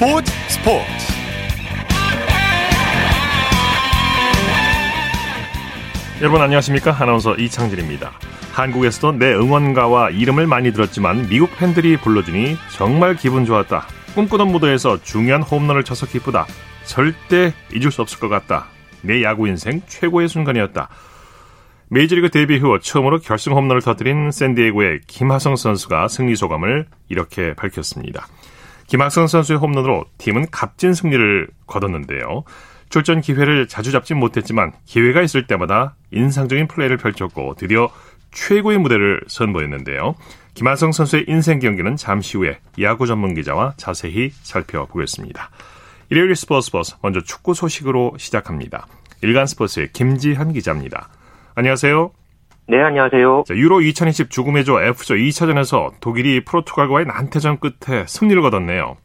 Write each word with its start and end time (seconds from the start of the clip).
스포츠 0.00 0.32
스포츠. 0.48 0.86
여러분 6.22 6.40
안녕하십니까? 6.40 6.96
아나운서 6.98 7.34
이창진입니다. 7.34 8.10
한국에서도 8.52 9.18
내 9.18 9.34
응원가와 9.34 10.08
이름을 10.08 10.46
많이 10.46 10.72
들었지만 10.72 11.28
미국 11.28 11.54
팬들이 11.58 11.98
불러주니 11.98 12.56
정말 12.74 13.14
기분 13.14 13.44
좋았다. 13.44 13.88
꿈꾸던 14.14 14.50
무대에서 14.50 15.02
중요한 15.02 15.42
홈런을 15.42 15.84
쳐서 15.84 16.06
기쁘다. 16.06 16.46
절대 16.84 17.52
잊을 17.74 17.90
수 17.90 18.00
없을 18.00 18.20
것 18.20 18.30
같다. 18.30 18.68
내 19.02 19.22
야구 19.22 19.48
인생 19.48 19.82
최고의 19.86 20.30
순간이었다. 20.30 20.88
메이저리그 21.88 22.30
데뷔 22.30 22.56
후 22.56 22.78
처음으로 22.80 23.18
결승 23.18 23.52
홈런을 23.52 23.82
터뜨린 23.82 24.30
샌디에고의 24.30 25.00
김하성 25.06 25.56
선수가 25.56 26.08
승리 26.08 26.36
소감을 26.36 26.86
이렇게 27.10 27.52
밝혔습니다. 27.52 28.28
김학성 28.90 29.28
선수의 29.28 29.56
홈런으로 29.60 30.04
팀은 30.18 30.50
값진 30.50 30.94
승리를 30.94 31.46
거뒀는데요. 31.68 32.42
출전 32.88 33.20
기회를 33.20 33.68
자주 33.68 33.92
잡진 33.92 34.16
못했지만 34.16 34.72
기회가 34.84 35.22
있을 35.22 35.46
때마다 35.46 35.94
인상적인 36.10 36.66
플레이를 36.66 36.96
펼쳤고 36.96 37.54
드디어 37.56 37.88
최고의 38.32 38.78
무대를 38.78 39.22
선보였는데요. 39.28 40.16
김하성 40.54 40.90
선수의 40.90 41.26
인생 41.28 41.60
경기는 41.60 41.94
잠시 41.94 42.36
후에 42.36 42.58
야구 42.80 43.06
전문 43.06 43.34
기자와 43.34 43.74
자세히 43.76 44.32
살펴보겠습니다. 44.42 45.50
일요일 46.08 46.34
스포츠 46.34 46.72
버스 46.72 46.96
먼저 47.00 47.20
축구 47.20 47.54
소식으로 47.54 48.16
시작합니다. 48.18 48.88
일간 49.22 49.46
스포츠의 49.46 49.92
김지한 49.92 50.52
기자입니다. 50.52 51.10
안녕하세요. 51.54 52.19
네, 52.70 52.80
안녕하세요. 52.80 53.42
자, 53.48 53.54
유로 53.56 53.80
2020 53.80 54.30
죽음의 54.30 54.64
조 54.64 54.80
F조 54.80 55.16
2차전에서 55.16 55.90
독일이 55.98 56.44
포르투갈과의 56.44 57.06
난태전 57.06 57.58
끝에 57.58 58.06
승리를 58.06 58.40
거뒀네요. 58.42 58.96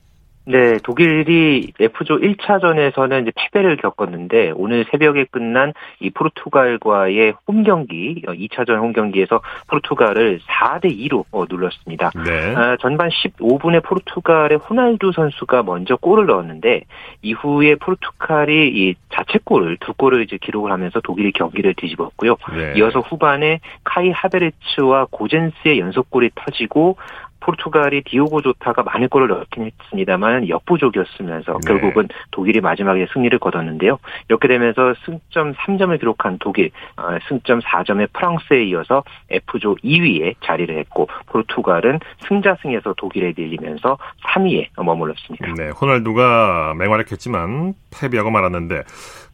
네, 0.47 0.77
독일이 0.83 1.73
F조 1.79 2.19
1차전에서는 2.19 3.23
이제 3.23 3.31
패배를 3.35 3.77
겪었는데 3.77 4.53
오늘 4.55 4.85
새벽에 4.91 5.25
끝난 5.25 5.73
이 5.99 6.11
포르투갈과의 6.11 7.33
홈 7.47 7.63
경기 7.63 8.21
2차전 8.25 8.77
홈 8.77 8.93
경기에서 8.93 9.41
포르투갈을 9.67 10.39
4대 10.39 10.85
2로 10.85 11.25
어, 11.31 11.45
눌렀습니다. 11.49 12.11
네. 12.23 12.55
아, 12.55 12.77
전반 12.79 13.09
15분에 13.09 13.83
포르투갈의 13.83 14.59
호날두 14.59 15.13
선수가 15.13 15.63
먼저 15.63 15.95
골을 15.95 16.27
넣었는데 16.27 16.83
이후에 17.23 17.75
포르투갈이 17.75 18.69
이 18.69 18.95
자책골을 19.13 19.77
두 19.79 19.93
골을 19.93 20.23
이제 20.23 20.37
기록을 20.37 20.71
하면서 20.71 20.99
독일이 21.01 21.31
경기를 21.31 21.73
뒤집었고요. 21.75 22.35
네. 22.55 22.73
이어서 22.77 22.99
후반에 22.99 23.61
카이 23.83 24.11
하베르츠와 24.11 25.07
고젠스의 25.09 25.79
연속골이 25.79 26.31
터지고 26.35 26.97
포르투갈이 27.45 28.01
디오고 28.05 28.41
조타가 28.41 28.83
많은 28.83 29.07
골을 29.07 29.27
넣긴 29.27 29.71
했습니다만 29.81 30.49
역부족이었으면서 30.49 31.59
네. 31.63 31.67
결국은 31.67 32.07
독일이 32.31 32.59
마지막에 32.59 33.05
승리를 33.13 33.37
거뒀는데요. 33.37 33.99
이렇게 34.27 34.47
되면서 34.47 34.95
승점 35.05 35.53
3점을 35.53 35.97
기록한 35.99 36.37
독일, 36.39 36.71
어, 36.97 37.17
승점 37.27 37.59
4점의 37.59 38.11
프랑스에 38.13 38.65
이어서 38.65 39.03
F조 39.29 39.75
2위에 39.75 40.35
자리를 40.43 40.75
했고 40.75 41.07
포르투갈은 41.27 41.99
승자승에서 42.27 42.95
독일에 42.97 43.33
밀리면서 43.37 43.97
3위에 44.25 44.67
머물렀습니다. 44.83 45.53
네, 45.55 45.69
호날두가 45.69 46.73
맹활약했지만 46.77 47.73
패배하고 47.91 48.31
말았는데 48.31 48.83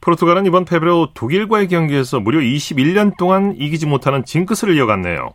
포르투갈은 0.01 0.45
이번 0.45 0.65
패배로 0.65 1.13
독일과의 1.13 1.67
경기에서 1.69 2.19
무려 2.19 2.39
21년 2.39 3.17
동안 3.17 3.55
이기지 3.57 3.85
못하는 3.85 4.25
징크스를 4.25 4.75
이어갔네요. 4.75 5.33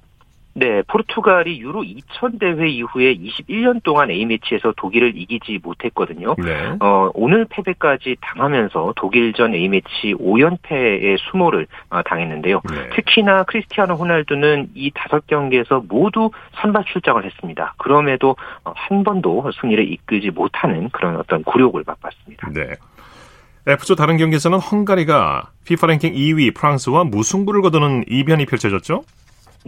네, 0.58 0.80
포르투갈이 0.88 1.60
유로 1.60 1.84
2000 1.84 2.38
대회 2.38 2.66
이후에 2.70 3.14
21년 3.14 3.82
동안 3.82 4.10
A매치에서 4.10 4.72
독일을 4.78 5.12
이기지 5.14 5.60
못했거든요. 5.62 6.34
네. 6.38 6.76
어, 6.80 7.10
오늘 7.12 7.44
패배까지 7.44 8.16
당하면서 8.22 8.94
독일전 8.96 9.54
A매치 9.54 10.14
5연패의 10.14 11.18
수모를 11.30 11.66
어, 11.90 12.00
당했는데요. 12.02 12.62
네. 12.70 12.88
특히나 12.94 13.44
크리스티아노 13.44 13.96
호날두는 13.96 14.70
이 14.74 14.90
다섯 14.94 15.26
경기에서 15.26 15.82
모두 15.86 16.30
선발 16.54 16.84
출장을 16.84 17.22
했습니다. 17.22 17.74
그럼에도 17.76 18.34
어, 18.64 18.72
한 18.74 19.04
번도 19.04 19.50
승리를 19.60 19.92
이끌지 19.92 20.30
못하는 20.30 20.88
그런 20.88 21.16
어떤 21.16 21.44
굴욕을 21.44 21.84
맛봤습니다. 21.86 22.48
네. 22.54 22.76
F조 23.66 23.94
다른 23.94 24.16
경기에서는 24.16 24.58
헝가리가 24.58 25.50
피파 25.66 25.86
랭킹 25.88 26.14
2위 26.14 26.54
프랑스와 26.54 27.04
무승부를 27.04 27.60
거두는 27.60 28.04
이변이 28.08 28.46
펼쳐졌죠? 28.46 29.02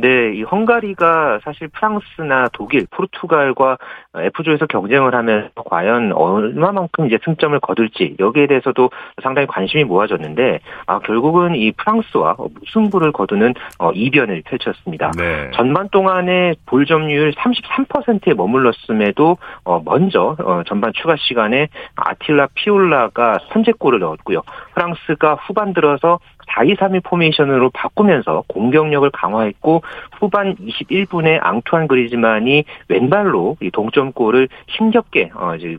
네, 0.00 0.32
이 0.32 0.44
헝가리가 0.44 1.40
사실 1.42 1.66
프랑스나 1.66 2.46
독일, 2.52 2.86
포르투갈과 2.88 3.78
F조에서 4.14 4.66
경쟁을 4.66 5.12
하면 5.12 5.50
과연 5.56 6.12
얼마만큼 6.12 7.08
이제 7.08 7.18
승점을 7.24 7.58
거둘지 7.58 8.14
여기에 8.20 8.46
대해서도 8.46 8.90
상당히 9.24 9.48
관심이 9.48 9.82
모아졌는데 9.82 10.60
아, 10.86 11.00
결국은 11.00 11.56
이 11.56 11.72
프랑스와 11.72 12.36
무승부를 12.38 13.10
거두는 13.10 13.54
어, 13.80 13.90
이변을 13.90 14.42
펼쳤습니다. 14.46 15.10
네. 15.18 15.50
전반 15.54 15.88
동안에 15.88 16.54
볼 16.64 16.86
점유율 16.86 17.32
33%에 17.32 18.34
머물렀음에도 18.34 19.36
어, 19.64 19.82
먼저 19.84 20.36
어, 20.38 20.62
전반 20.68 20.92
추가 20.94 21.16
시간에 21.18 21.66
아틸라 21.96 22.46
피올라가 22.54 23.38
선제골을 23.52 23.98
넣었고요. 23.98 24.42
프랑스가 24.74 25.34
후반 25.34 25.72
들어서 25.72 26.20
4-2-3-1 26.50 27.02
포메이션으로 27.04 27.70
바꾸면서 27.70 28.44
공격력을 28.48 29.10
강화했고 29.10 29.82
후반 30.18 30.56
21분에 30.56 31.38
앙투안 31.42 31.88
그리즈만이 31.88 32.64
왼발로 32.88 33.56
이 33.60 33.70
동점골을 33.70 34.48
힘겹게 34.68 35.30
어 35.34 35.54
이제 35.56 35.76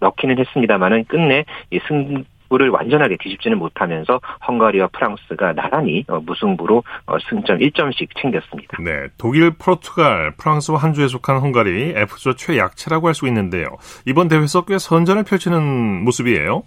넣기는 0.00 0.38
했습니다만은 0.38 1.04
끝내 1.04 1.44
이 1.70 1.80
승. 1.88 2.24
부를 2.52 2.68
완전하게 2.68 3.16
뒤집지는 3.18 3.56
못하면서 3.56 4.20
헝가리와 4.46 4.88
프랑스가 4.88 5.54
나란히 5.54 6.04
어, 6.08 6.20
무승부로 6.20 6.84
어, 7.06 7.16
승점 7.30 7.58
1점씩 7.58 8.08
챙겼습니다. 8.20 8.76
네, 8.82 9.08
독일, 9.16 9.52
포르투갈, 9.52 10.32
프랑스와 10.36 10.78
한 10.78 10.92
주에 10.92 11.08
속한 11.08 11.38
헝가리 11.38 11.94
F조 11.96 12.34
최약체라고 12.34 13.06
할 13.06 13.14
수 13.14 13.26
있는데요. 13.26 13.68
이번 14.04 14.28
대회에서 14.28 14.66
꽤 14.66 14.76
선전을 14.78 15.24
펼치는 15.24 16.04
모습이에요. 16.04 16.62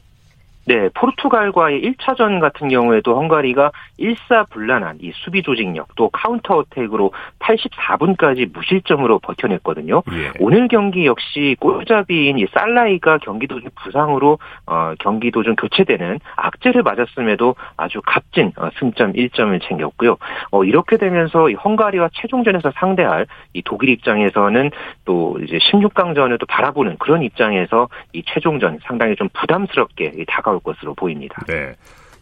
네, 0.67 0.89
포르투갈과의 0.95 1.81
1차전 1.81 2.39
같은 2.39 2.69
경우에도 2.69 3.15
헝가리가 3.15 3.71
일사불란한 3.97 4.97
이 5.01 5.11
수비 5.13 5.43
조직력 5.43 5.95
또 5.95 6.09
counter 6.09 6.57
attack으로 6.57 7.11
84분까지 7.39 8.51
무실점으로 8.51 9.19
버텨냈거든요. 9.19 10.01
예. 10.11 10.31
오늘 10.39 10.67
경기 10.67 11.05
역시 11.05 11.55
골잡이인 11.59 12.39
이 12.39 12.47
살라이가 12.51 13.19
경기 13.19 13.45
도중 13.45 13.69
부상으로 13.75 14.39
어, 14.65 14.93
경기 14.99 15.29
도중 15.29 15.55
교체되는 15.55 16.19
악재를 16.35 16.81
맞았음에도 16.81 17.55
아주 17.77 18.01
값진 18.03 18.51
어, 18.57 18.69
승점 18.79 19.13
1점을 19.13 19.61
챙겼고요. 19.67 20.17
어, 20.49 20.63
이렇게 20.63 20.97
되면서 20.97 21.49
이 21.49 21.53
헝가리와 21.53 22.09
최종전에서 22.13 22.71
상대할 22.75 23.27
이 23.53 23.61
독일 23.63 23.89
입장에서는 23.89 24.71
또 25.05 25.37
이제 25.43 25.57
16강전을 25.57 26.39
또 26.39 26.45
바라보는 26.47 26.97
그런 26.97 27.21
입장에서 27.21 27.87
이 28.13 28.23
최종전 28.25 28.79
상당히 28.83 29.15
좀 29.15 29.29
부담스럽게 29.33 30.25
다가올 30.27 30.54
나올 30.55 30.59
것으로 30.59 30.95
보입니다. 30.95 31.43
네. 31.47 31.75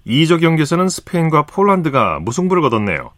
E조 0.06 0.42
경기에서는 0.42 0.90
스페인과 0.90 1.46
폴란드가 1.46 2.20
무승부를 2.20 2.62
거뒀네요. 2.62 3.12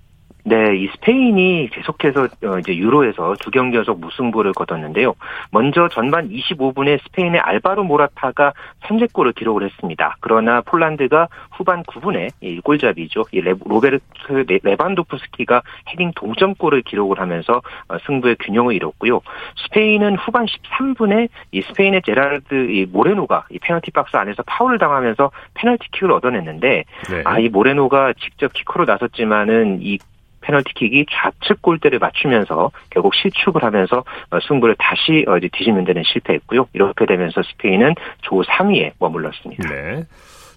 네, 0.47 0.75
이 0.77 0.87
스페인이 0.89 1.69
계속해서 1.71 2.27
어, 2.43 2.59
이제 2.59 2.75
유로에서 2.77 3.33
두 3.39 3.49
경기 3.49 3.77
연속 3.77 3.99
무승부를 3.99 4.53
거뒀는데요. 4.53 5.15
먼저 5.49 5.87
전반 5.89 6.29
25분에 6.29 7.01
스페인의 7.01 7.39
알바로 7.41 7.83
모라타가 7.83 8.53
선제골을 8.87 9.33
기록을 9.33 9.63
했습니다. 9.63 10.17
그러나 10.19 10.61
폴란드가 10.61 11.29
후반 11.49 11.81
9분에 11.81 12.29
이 12.41 12.61
골잡이죠. 12.61 13.23
이 13.31 13.41
로베르트 13.41 14.45
레반도프스키가 14.61 15.63
헤딩 15.89 16.11
동점골을 16.15 16.83
기록을 16.83 17.19
하면서 17.19 17.63
어, 17.87 17.97
승부의 18.05 18.35
균형을 18.41 18.75
이뤘고요. 18.75 19.21
스페인은 19.65 20.17
후반 20.17 20.45
13분에 20.45 21.27
이 21.53 21.61
스페인의 21.63 22.03
제라르드 22.05 22.69
이 22.69 22.85
모레노가 22.85 23.45
이 23.49 23.57
페널티 23.57 23.89
박스 23.89 24.15
안에서 24.15 24.43
파울을 24.43 24.77
당하면서 24.77 25.31
페널티킥을 25.55 26.11
얻어냈는데 26.11 26.83
네. 27.09 27.21
아이 27.25 27.49
모레노가 27.49 28.13
직접 28.19 28.53
키커로 28.53 28.85
나섰지만은 28.85 29.79
이 29.81 29.97
페널티킥이 30.45 31.05
좌측 31.11 31.61
골대를 31.61 31.99
맞추면서 31.99 32.71
결국 32.89 33.13
실축을 33.15 33.63
하면서 33.63 34.03
어, 34.29 34.39
승부를 34.47 34.75
다시 34.77 35.25
어, 35.27 35.39
뒤집는 35.39 35.83
데는 35.85 36.03
실패했고요. 36.05 36.67
이렇게 36.73 37.05
되면서 37.05 37.41
스페인은 37.43 37.95
조 38.21 38.41
3위에 38.41 38.93
머물렀습니다. 38.99 39.69
네. 39.69 40.05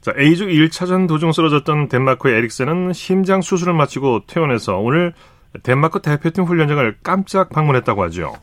자, 0.00 0.12
A조 0.17 0.46
1차전 0.46 1.08
도중 1.08 1.32
쓰러졌던 1.32 1.88
덴마크의 1.88 2.38
에릭센은 2.38 2.93
심장 2.93 3.40
수술을 3.40 3.75
마치고 3.75 4.26
퇴원해서 4.26 4.79
오늘 4.79 5.12
덴마크 5.62 6.00
대표팀 6.00 6.44
훈련장을 6.44 6.96
깜짝 7.02 7.50
방문했다고 7.50 8.02
하죠. 8.05 8.35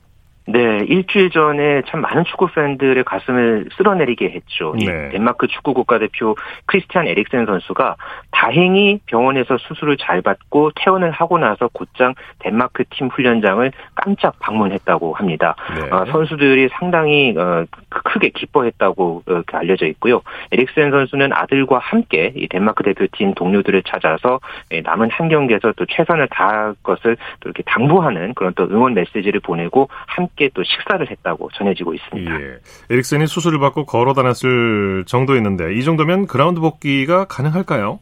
네, 0.48 0.86
일주일 0.88 1.32
전에 1.32 1.82
참 1.88 2.02
많은 2.02 2.24
축구 2.26 2.48
팬들의 2.48 3.04
가슴을 3.04 3.70
쓸어내리게 3.76 4.30
했죠. 4.30 4.76
네. 4.78 5.10
덴마크 5.10 5.48
축구 5.48 5.74
국가대표 5.74 6.36
크리스티안 6.68 7.08
에릭센 7.08 7.48
선수가 7.48 7.96
다행히 8.32 9.00
병원에서 9.08 9.58
수술을 9.58 9.98
잘 9.98 10.22
받고 10.22 10.72
퇴원을 10.76 11.10
하고 11.10 11.40
나서 11.40 11.68
곧장 11.74 12.14
덴마크 12.40 12.84
팀 12.92 13.08
훈련장을 13.08 13.72
깜짝 13.96 14.38
방문했다고 14.40 15.14
합니다. 15.14 15.56
네. 15.74 15.90
어, 15.90 16.06
선수들이 16.06 16.70
상당히 16.74 17.34
어, 17.36 17.66
크게 17.90 18.30
기뻐했다고 18.30 19.24
어, 19.28 19.42
알려져 19.52 19.88
있고요. 19.88 20.22
에릭센 20.52 20.92
선수는 20.92 21.34
아들과 21.34 21.80
함께 21.80 22.34
이 22.36 22.48
덴마크 22.48 22.84
대표팀 22.84 23.34
동료들을 23.34 23.82
찾아서 23.84 24.40
예, 24.72 24.82
남은 24.82 25.10
한 25.10 25.28
경기에서 25.30 25.74
또 25.76 25.86
최선을 25.86 26.28
다할 26.30 26.76
것을 26.84 27.18
또 27.40 27.50
이렇게 27.50 27.64
당부하는 27.64 28.36
그런 28.36 28.54
또 28.56 28.66
응원 28.66 28.94
메시지를 28.94 29.40
보내고 29.40 29.90
함께 30.06 30.35
함께 30.36 30.50
또 30.54 30.64
식사를 30.64 31.10
했다고 31.10 31.50
전해지고 31.54 31.94
있습니다. 31.94 32.42
예. 32.42 32.58
에릭슨이 32.90 33.26
수술을 33.26 33.60
받고 33.60 33.86
걸어 33.86 34.14
다녔을 34.14 35.06
정도였는데 35.08 35.74
이 35.76 35.84
정도면 35.84 36.28
그라운드 36.28 36.60
복귀가 36.60 37.26
가능할까요? 37.26 38.00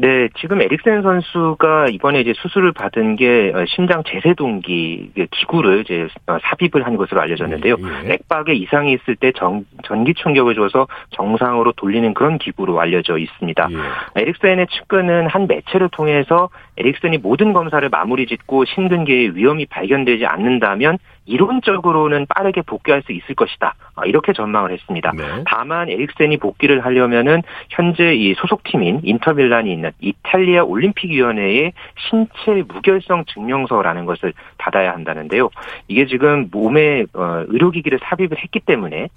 네, 0.00 0.28
지금 0.38 0.62
에릭센 0.62 1.02
선수가 1.02 1.86
이번에 1.90 2.20
이제 2.20 2.32
수술을 2.36 2.70
받은 2.70 3.16
게 3.16 3.52
어, 3.52 3.64
심장 3.66 4.04
제세동기 4.04 5.10
기구를 5.32 5.80
이제 5.80 6.06
어, 6.28 6.38
삽입을 6.40 6.86
한 6.86 6.96
것으로 6.96 7.20
알려졌는데요. 7.20 7.74
예, 7.80 8.04
예. 8.04 8.08
맥박에 8.08 8.52
이상이 8.52 8.92
있을 8.92 9.16
때 9.16 9.32
정, 9.32 9.64
전기 9.84 10.14
충격을 10.14 10.54
줘서 10.54 10.86
정상으로 11.10 11.72
돌리는 11.72 12.14
그런 12.14 12.38
기구로 12.38 12.80
알려져 12.80 13.18
있습니다. 13.18 13.68
예. 13.72 14.20
에릭센의 14.22 14.68
측근은 14.68 15.26
한 15.26 15.48
매체를 15.48 15.88
통해서 15.90 16.48
에릭슨이 16.78 17.18
모든 17.18 17.52
검사를 17.52 17.86
마무리 17.88 18.26
짓고 18.26 18.64
심근계의 18.64 19.36
위험이 19.36 19.66
발견되지 19.66 20.26
않는다면 20.26 20.98
이론적으로는 21.26 22.26
빠르게 22.26 22.62
복귀할 22.62 23.02
수 23.02 23.12
있을 23.12 23.34
것이다. 23.34 23.74
어, 23.96 24.04
이렇게 24.04 24.32
전망을 24.32 24.72
했습니다. 24.72 25.12
네. 25.14 25.24
다만 25.44 25.90
에릭센이 25.90 26.38
복귀를 26.38 26.84
하려면은 26.84 27.42
현재 27.68 28.14
이 28.14 28.34
소속팀인 28.34 29.00
인터밀란이 29.02 29.70
있는 29.70 29.90
이탈리아 30.00 30.64
올림픽위원회의 30.64 31.72
신체 32.08 32.62
무결성 32.66 33.24
증명서라는 33.26 34.06
것을 34.06 34.32
받아야 34.56 34.92
한다는데요. 34.92 35.50
이게 35.88 36.06
지금 36.06 36.48
몸에 36.50 37.04
어, 37.12 37.44
의료기기를 37.48 37.98
삽입을 38.02 38.38
했기 38.38 38.60
때문에 38.60 39.04
어, 39.04 39.08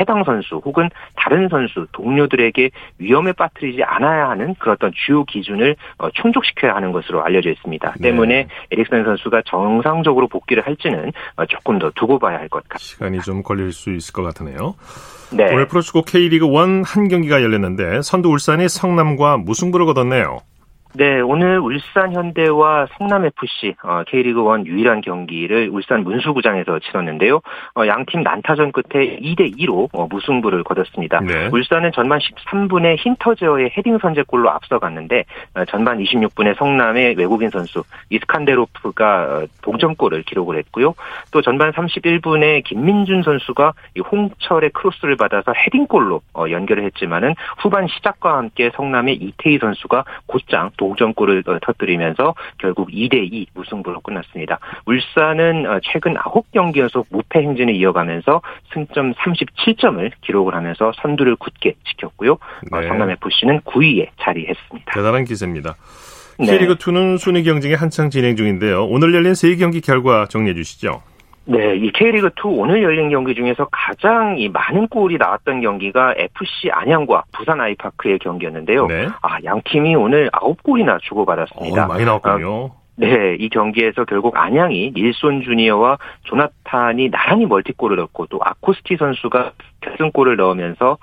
해당 0.00 0.24
선수 0.24 0.60
혹은 0.64 0.88
다른 1.16 1.48
선수 1.48 1.86
동료들에게 1.92 2.70
위험에 2.98 3.32
빠뜨리지 3.32 3.82
않아야 3.82 4.28
하는 4.30 4.54
그런 4.58 4.74
어떤 4.74 4.92
주요 4.94 5.24
기준을 5.24 5.76
어, 5.98 6.10
충족시켜야 6.10 6.74
하는 6.74 6.92
것으로 6.92 7.24
알려져 7.24 7.50
있습니다. 7.50 7.94
네. 7.98 8.08
때문에 8.10 8.46
에릭슨 8.70 9.04
선수가 9.04 9.42
정상적으로 9.46 10.28
복귀를 10.28 10.66
할지는 10.66 11.12
어, 11.36 11.46
조금 11.46 11.78
더 11.78 11.90
두고 11.94 12.18
봐야 12.18 12.38
할 12.38 12.48
것 12.48 12.62
같습니다. 12.68 12.78
시간이 12.78 13.20
좀 13.20 13.42
걸릴 13.42 13.72
수 13.72 13.92
있을 13.92 14.12
것 14.12 14.22
같으네요. 14.22 14.74
네. 15.32 15.52
오늘 15.52 15.66
프로축구 15.66 16.02
K리그 16.04 16.46
1 16.46 16.82
한 16.84 17.08
경기가 17.08 17.42
열렸는데 17.42 18.02
선두 18.02 18.28
울산이 18.30 18.68
성남과 18.68 19.38
무승부를 19.38 19.86
거뒀네요. 19.86 20.40
네, 20.96 21.20
오늘 21.20 21.58
울산 21.58 22.12
현대와 22.12 22.86
성남 22.96 23.24
FC 23.24 23.74
어, 23.82 24.04
K리그 24.06 24.40
1 24.60 24.66
유일한 24.66 25.00
경기를 25.00 25.68
울산 25.68 26.04
문수구장에서 26.04 26.78
치렀는데요. 26.78 27.40
어, 27.74 27.84
양팀 27.84 28.22
난타전 28.22 28.70
끝에 28.70 29.18
2대 29.18 29.58
2로 29.58 29.88
어, 29.92 30.06
무승부를 30.06 30.62
거뒀습니다. 30.62 31.18
네. 31.22 31.48
울산은 31.52 31.90
전반 31.92 32.20
13분에 32.20 32.96
힌터제어의 32.98 33.72
헤딩 33.76 33.98
선제골로 33.98 34.48
앞서갔는데 34.50 35.24
어, 35.54 35.64
전반 35.64 35.98
26분에 35.98 36.56
성남의 36.56 37.16
외국인 37.18 37.50
선수 37.50 37.82
이스칸데로프가 38.10 39.22
어, 39.22 39.46
동점골을 39.62 40.22
기록을 40.22 40.58
했고요. 40.58 40.94
또 41.32 41.42
전반 41.42 41.72
31분에 41.72 42.62
김민준 42.62 43.24
선수가 43.24 43.72
홍철의 44.12 44.70
크로스를 44.70 45.16
받아서 45.16 45.52
헤딩골로 45.52 46.20
어, 46.34 46.44
연결을 46.48 46.84
했지만은 46.84 47.34
후반 47.58 47.88
시작과 47.88 48.36
함께 48.36 48.70
성남의 48.76 49.16
이태희 49.16 49.58
선수가 49.58 50.04
곧장 50.26 50.70
동점골을 50.84 51.44
어, 51.46 51.58
터뜨리면서 51.62 52.34
결국 52.58 52.90
2대2 52.90 53.46
무승부로 53.54 54.00
끝났습니다. 54.00 54.58
울산은 54.86 55.66
어, 55.66 55.80
최근 55.82 56.14
9경기 56.14 56.78
연속 56.78 57.06
무패 57.10 57.40
행진을 57.40 57.74
이어가면서 57.76 58.42
승점 58.72 59.14
37점을 59.14 60.10
기록을 60.20 60.54
하면서 60.54 60.92
선두를 61.00 61.36
굳게 61.36 61.74
지켰고요. 61.88 62.32
어, 62.32 62.80
네. 62.80 62.88
성남FC는 62.88 63.60
9위에 63.60 64.08
자리했습니다. 64.20 64.92
대단한 64.92 65.24
기세입니다. 65.24 65.74
네. 66.38 66.46
K리그2는 66.58 67.18
순위 67.18 67.44
경쟁이 67.44 67.74
한창 67.74 68.10
진행 68.10 68.36
중인데요. 68.36 68.84
오늘 68.86 69.14
열린 69.14 69.32
3경기 69.32 69.84
결과 69.84 70.26
정리해 70.26 70.54
주시죠. 70.54 71.02
네, 71.46 71.76
이 71.76 71.90
K리그 71.92 72.28
2 72.28 72.30
오늘 72.44 72.82
열린 72.82 73.10
경기 73.10 73.34
중에서 73.34 73.68
가장 73.70 74.38
이 74.38 74.48
많은 74.48 74.88
골이 74.88 75.18
나왔던 75.18 75.60
경기가 75.60 76.14
FC 76.16 76.70
안양과 76.72 77.24
부산 77.32 77.60
아이파크의 77.60 78.18
경기였는데요. 78.18 78.86
네. 78.86 79.08
아, 79.22 79.38
양 79.44 79.60
팀이 79.64 79.94
오늘 79.94 80.30
9골이나 80.30 81.00
주고받았습니다. 81.02 81.84
어, 81.84 81.88
많이 81.88 82.04
나왔군요. 82.04 82.70
아, 82.72 82.84
네, 82.96 83.36
이 83.38 83.48
경기에서 83.48 84.04
결국 84.04 84.36
안양이 84.36 84.92
닐손 84.94 85.42
주니어와 85.42 85.98
조나탄이 86.22 87.10
나란히 87.10 87.44
멀티골을 87.44 87.96
넣고 87.96 88.26
또 88.26 88.38
아코스티 88.40 88.96
선수가 88.96 89.52
결승골을 89.80 90.36
넣으면서 90.36 90.92
어, 90.92 90.98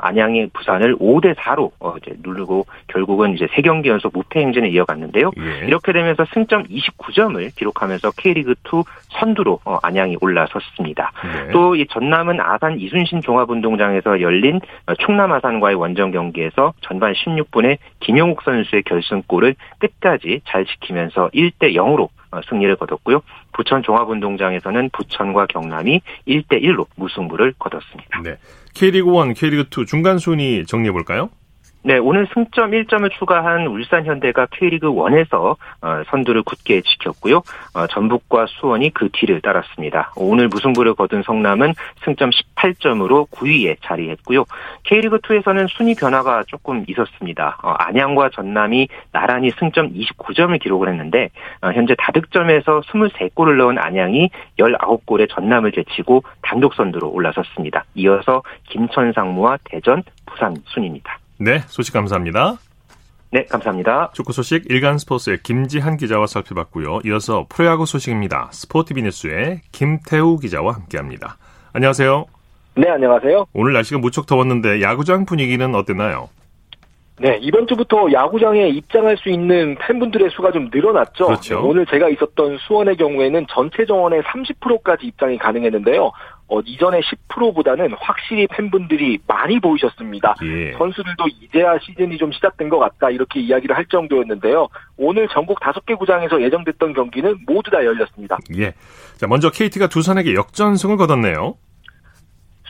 안양이 0.00 0.48
부산을 0.48 0.96
5대 0.96 1.34
4로 1.34 1.70
어, 1.80 1.94
이제 1.98 2.14
누르고 2.22 2.66
결국은 2.88 3.34
이제 3.34 3.46
세 3.54 3.62
경기 3.62 3.88
연속 3.88 4.12
무패 4.14 4.40
행진에 4.40 4.68
이어갔는데요. 4.68 5.30
예. 5.38 5.66
이렇게 5.66 5.92
되면서 5.92 6.24
승점 6.32 6.64
29점을 6.64 7.54
기록하면서 7.54 8.12
K리그 8.12 8.54
2 8.64 8.82
선두로 9.18 9.60
어, 9.64 9.78
안양이 9.82 10.16
올라섰습니다. 10.20 11.12
네. 11.22 11.52
또이 11.52 11.86
전남은 11.88 12.40
아산 12.40 12.78
이순신 12.80 13.20
종합운동장에서 13.22 14.20
열린 14.20 14.60
어, 14.86 14.94
충남 14.94 15.32
아산과의 15.32 15.76
원정 15.76 16.10
경기에서 16.10 16.72
전반 16.80 17.12
16분에 17.12 17.78
김영욱 18.00 18.42
선수의 18.42 18.82
결승골을 18.84 19.54
끝까지 19.78 20.40
잘 20.46 20.64
지키면서 20.64 21.30
1대 21.34 21.74
0으로 21.74 22.08
어, 22.30 22.40
승리를 22.48 22.74
거뒀고요. 22.76 23.20
부천 23.52 23.82
종합운동장에서는 23.82 24.90
부천과 24.92 25.46
경남이 25.46 26.00
1대 26.26 26.62
1로 26.62 26.86
무승부를 26.96 27.54
거뒀습니다. 27.58 28.20
네. 28.22 28.36
K리그 28.76 29.08
1, 29.10 29.32
K리그 29.32 29.68
2 29.70 29.86
중간 29.86 30.18
순위 30.18 30.66
정리해 30.66 30.92
볼까요? 30.92 31.30
네, 31.86 31.98
오늘 31.98 32.26
승점 32.34 32.72
1점을 32.72 33.08
추가한 33.12 33.68
울산 33.68 34.04
현대가 34.06 34.48
K리그 34.50 34.88
1에서 34.88 35.56
어, 35.82 36.02
선두를 36.08 36.42
굳게 36.42 36.80
지켰고요. 36.80 37.42
어, 37.74 37.86
전북과 37.86 38.46
수원이 38.48 38.90
그 38.92 39.08
뒤를 39.12 39.40
따랐습니다. 39.40 40.12
오늘 40.16 40.48
무승부를 40.48 40.94
거둔 40.94 41.22
성남은 41.22 41.74
승점 42.04 42.30
18점으로 42.30 43.30
9위에 43.30 43.76
자리했고요. 43.82 44.46
K리그 44.82 45.18
2에서는 45.18 45.68
순위 45.68 45.94
변화가 45.94 46.42
조금 46.48 46.84
있었습니다. 46.88 47.56
어, 47.62 47.70
안양과 47.78 48.30
전남이 48.30 48.88
나란히 49.12 49.52
승점 49.52 49.92
29점을 49.92 50.60
기록을 50.60 50.88
했는데 50.88 51.28
현재 51.62 51.94
다득점에서 51.96 52.80
23골을 52.80 53.58
넣은 53.58 53.78
안양이 53.78 54.30
19골의 54.58 55.30
전남을 55.30 55.70
제치고 55.70 56.24
단독 56.42 56.74
선두로 56.74 57.10
올라섰습니다. 57.10 57.84
이어서 57.94 58.42
김천 58.70 59.12
상무와 59.12 59.58
대전, 59.62 60.02
부산 60.26 60.56
순입니다. 60.64 61.20
네, 61.38 61.60
소식 61.66 61.92
감사합니다. 61.92 62.56
네, 63.30 63.44
감사합니다. 63.44 64.10
축구 64.14 64.32
소식 64.32 64.64
일간 64.70 64.98
스포츠의 64.98 65.38
김지한 65.42 65.96
기자와 65.96 66.26
살펴봤고요. 66.26 67.00
이어서 67.04 67.46
프로야구 67.48 67.84
소식입니다. 67.84 68.48
스포티비 68.52 69.02
뉴스의 69.02 69.60
김태우 69.72 70.38
기자와 70.38 70.72
함께합니다. 70.72 71.36
안녕하세요. 71.72 72.24
네, 72.76 72.88
안녕하세요. 72.88 73.46
오늘 73.52 73.72
날씨가 73.74 73.98
무척 73.98 74.26
더웠는데 74.26 74.80
야구장 74.80 75.26
분위기는 75.26 75.74
어땠나요? 75.74 76.28
네, 77.18 77.38
이번 77.40 77.66
주부터 77.66 78.12
야구장에 78.12 78.68
입장할 78.68 79.16
수 79.16 79.30
있는 79.30 79.76
팬분들의 79.80 80.28
수가 80.30 80.52
좀 80.52 80.68
늘어났죠. 80.72 81.26
그렇죠. 81.26 81.66
오늘 81.66 81.86
제가 81.86 82.10
있었던 82.10 82.58
수원의 82.58 82.98
경우에는 82.98 83.46
전체 83.50 83.86
정원의 83.86 84.22
30%까지 84.22 85.06
입장이 85.06 85.38
가능했는데요. 85.38 86.12
어, 86.48 86.60
이전의 86.60 87.02
10%보다는 87.02 87.92
확실히 87.98 88.46
팬분들이 88.46 89.18
많이 89.26 89.58
보이셨습니다. 89.58 90.36
예. 90.44 90.72
선수들도 90.78 91.24
이제야 91.40 91.78
시즌이 91.78 92.16
좀 92.18 92.30
시작된 92.32 92.68
것 92.68 92.78
같다 92.78 93.10
이렇게 93.10 93.40
이야기를 93.40 93.76
할 93.76 93.84
정도였는데요. 93.86 94.68
오늘 94.96 95.26
전국 95.28 95.58
5개 95.60 95.98
구장에서 95.98 96.40
예정됐던 96.40 96.92
경기는 96.92 97.38
모두 97.46 97.70
다 97.70 97.84
열렸습니다. 97.84 98.38
예. 98.56 98.74
자, 99.16 99.26
먼저 99.26 99.50
KT가 99.50 99.88
두산에게 99.88 100.34
역전승을 100.34 100.96
거뒀네요. 100.96 101.56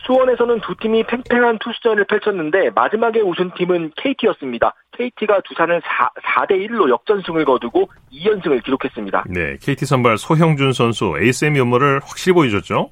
수원에서는 0.07 0.61
두 0.61 0.73
팀이 0.79 1.03
팽팽한 1.05 1.59
투수전을 1.59 2.05
펼쳤는데 2.05 2.69
마지막에 2.73 3.19
우승 3.19 3.51
팀은 3.55 3.91
KT였습니다. 3.97 4.73
KT가 4.97 5.41
두산을 5.41 5.81
4, 5.83 6.45
4대 6.45 6.51
1로 6.67 6.89
역전승을 6.89 7.43
거두고 7.43 7.89
2연승을 8.13 8.63
기록했습니다. 8.63 9.25
네, 9.29 9.57
KT 9.61 9.85
선발 9.85 10.17
소형준 10.17 10.71
선수 10.71 11.13
에이스의 11.19 11.51
면모를 11.51 11.99
확실히 12.03 12.33
보여줬죠. 12.33 12.89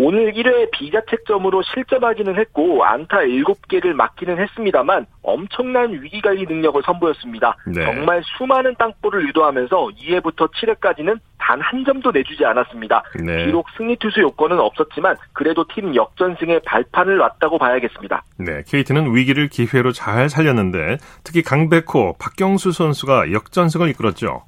오늘 0.00 0.32
1회 0.32 0.70
비자책점으로 0.70 1.62
실점하기는 1.62 2.38
했고 2.38 2.84
안타 2.84 3.18
7개를 3.18 3.94
맞기는 3.94 4.38
했습니다만 4.38 5.06
엄청난 5.22 5.92
위기관리 5.92 6.44
능력을 6.46 6.80
선보였습니다. 6.84 7.56
네. 7.66 7.84
정말 7.84 8.22
수많은 8.38 8.76
땅볼을 8.78 9.26
유도하면서 9.28 9.90
2회부터 9.98 10.48
7회까지는 10.52 11.18
단 11.38 11.58
한 11.60 11.84
점도 11.84 12.10
내주지 12.10 12.44
않았습니다. 12.44 13.02
네. 13.24 13.46
비록 13.46 13.66
승리 13.76 13.96
투수 13.96 14.20
요건은 14.20 14.58
없었지만 14.58 15.16
그래도 15.32 15.64
팀 15.74 15.94
역전승에 15.94 16.60
발판을 16.64 17.16
놨다고 17.16 17.58
봐야겠습니다. 17.58 18.22
네, 18.38 18.62
KT는 18.66 19.14
위기를 19.14 19.48
기회로 19.48 19.92
잘 19.92 20.28
살렸는데 20.28 20.98
특히 21.24 21.42
강백호, 21.42 22.16
박경수 22.18 22.72
선수가 22.72 23.32
역전승을 23.32 23.88
이끌었죠. 23.90 24.42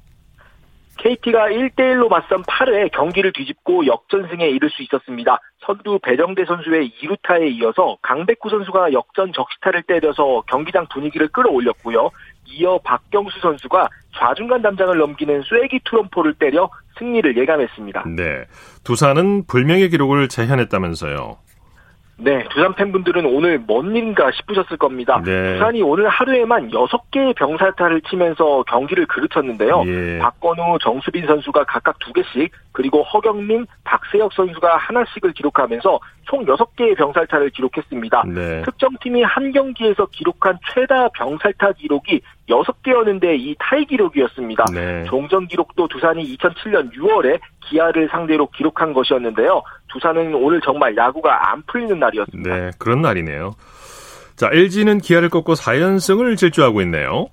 KT가 1.01 1.47
1대1로 1.47 2.09
맞선 2.09 2.43
8회 2.43 2.91
경기를 2.91 3.33
뒤집고 3.33 3.87
역전승에 3.87 4.47
이를 4.49 4.69
수 4.69 4.83
있었습니다. 4.83 5.39
선두 5.65 5.99
배정대 6.03 6.45
선수의 6.45 6.91
2루타에 7.01 7.51
이어서 7.53 7.97
강백구 8.03 8.49
선수가 8.49 8.93
역전 8.93 9.33
적시타를 9.33 9.83
때려서 9.83 10.43
경기장 10.47 10.85
분위기를 10.93 11.27
끌어올렸고요. 11.29 12.11
이어 12.45 12.79
박경수 12.83 13.39
선수가 13.39 13.89
좌중간 14.15 14.61
담장을 14.61 14.95
넘기는 14.95 15.41
쐐기 15.41 15.79
투런포를 15.85 16.35
때려 16.35 16.69
승리를 16.99 17.35
예감했습니다. 17.35 18.03
네. 18.15 18.45
두산은 18.83 19.47
불명예 19.47 19.87
기록을 19.87 20.27
재현했다면서요. 20.27 21.37
네, 22.23 22.43
두산 22.49 22.73
팬분들은 22.75 23.25
오늘 23.25 23.57
뭔 23.59 23.95
일인가 23.95 24.31
싶으셨을 24.31 24.77
겁니다. 24.77 25.21
네. 25.25 25.53
두산이 25.53 25.81
오늘 25.81 26.07
하루에만 26.07 26.69
6개의 26.69 27.35
병살타를 27.35 28.01
치면서 28.01 28.63
경기를 28.63 29.07
그르쳤는데요. 29.07 29.83
예. 29.87 30.19
박건우, 30.19 30.77
정수빈 30.81 31.25
선수가 31.25 31.63
각각 31.63 31.97
2개씩 31.99 32.49
그리고 32.73 33.03
허경민, 33.03 33.65
박세혁 33.83 34.33
선수가 34.33 34.77
하나씩을 34.77 35.33
기록하면서 35.33 35.99
총 36.23 36.45
6개의 36.45 36.95
병살타를 36.95 37.49
기록했습니다. 37.49 38.23
네. 38.27 38.61
특정팀이 38.63 39.23
한 39.23 39.51
경기에서 39.51 40.05
기록한 40.05 40.57
최다 40.73 41.09
병살타 41.09 41.73
기록이 41.73 42.21
6개였는데 42.47 43.39
이 43.39 43.55
타이 43.59 43.85
기록이었습니다. 43.85 44.65
네. 44.73 45.03
종전 45.05 45.47
기록도 45.47 45.87
두산이 45.87 46.23
2007년 46.37 46.93
6월에 46.93 47.39
기아를 47.65 48.09
상대로 48.09 48.47
기록한 48.47 48.93
것이었는데요. 48.93 49.63
두산은 49.91 50.33
오늘 50.35 50.61
정말 50.61 50.95
야구가 50.95 51.51
안 51.51 51.61
풀리는 51.63 51.99
날이었습니다. 51.99 52.55
네, 52.55 52.71
그런 52.77 53.01
날이네요. 53.01 53.55
자, 54.35 54.49
LG는 54.51 54.99
기아를 54.99 55.29
꺾고 55.29 55.53
4연승을 55.53 56.37
질주하고 56.37 56.81
있네요. 56.81 57.27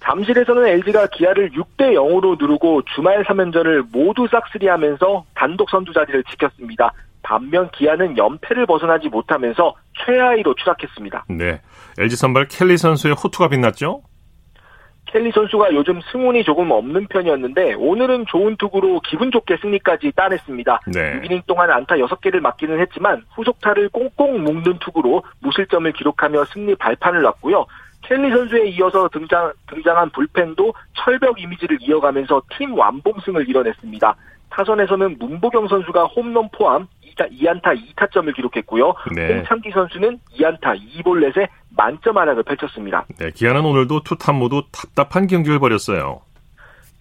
잠실에서는 0.00 0.66
LG가 0.66 1.06
기아를 1.08 1.50
6대 1.50 1.94
0으로 1.94 2.36
누르고 2.38 2.82
주말 2.94 3.22
3연전을 3.24 3.86
모두 3.92 4.26
싹쓸이하면서 4.30 5.24
단독 5.34 5.70
선두 5.70 5.92
자리를 5.92 6.24
지켰습니다. 6.24 6.92
반면 7.22 7.70
기아는 7.70 8.18
연패를 8.18 8.66
벗어나지 8.66 9.08
못하면서 9.08 9.74
최하위로 10.04 10.54
추락했습니다. 10.56 11.26
네. 11.28 11.60
LG 11.98 12.16
선발 12.16 12.48
켈리 12.48 12.76
선수의 12.76 13.14
호투가 13.14 13.48
빛났죠? 13.48 14.02
켈리 15.12 15.30
선수가 15.30 15.74
요즘 15.74 16.00
승운이 16.10 16.42
조금 16.42 16.70
없는 16.70 17.06
편이었는데 17.08 17.74
오늘은 17.74 18.24
좋은 18.26 18.56
투구로 18.56 19.00
기분 19.00 19.30
좋게 19.30 19.58
승리까지 19.58 20.12
따냈습니다. 20.16 20.80
네. 20.86 21.20
6이닝 21.20 21.46
동안 21.46 21.70
안타 21.70 21.96
6개를 21.96 22.40
맞기는 22.40 22.80
했지만 22.80 23.22
후속타를 23.34 23.90
꽁꽁 23.90 24.42
묶는 24.42 24.78
투구로 24.78 25.22
무실점을 25.40 25.92
기록하며 25.92 26.46
승리 26.46 26.74
발판을 26.76 27.20
놨고요. 27.20 27.66
켈리 28.00 28.30
선수에 28.30 28.68
이어서 28.70 29.08
등장, 29.08 29.52
등장한 29.68 30.10
불펜도 30.10 30.72
철벽 30.94 31.38
이미지를 31.40 31.76
이어가면서 31.82 32.42
팀 32.56 32.76
완봉승을 32.76 33.48
이뤄냈습니다. 33.48 34.16
타선에서는 34.48 35.16
문보경 35.18 35.68
선수가 35.68 36.04
홈런 36.06 36.48
포함 36.52 36.88
2안타 37.16 37.76
2타점을 37.96 38.34
기록했고요. 38.34 38.94
네. 39.14 39.34
홍창기 39.34 39.70
선수는 39.72 40.18
2안타 40.38 40.78
2볼넷에 41.02 41.48
만점 41.76 42.16
하나를 42.18 42.42
펼쳤습니다. 42.42 43.06
네, 43.18 43.30
기아는 43.30 43.64
오늘도 43.64 44.02
투탑 44.02 44.34
모두 44.34 44.62
답답한 44.72 45.26
경기를 45.26 45.58
벌였어요. 45.58 46.20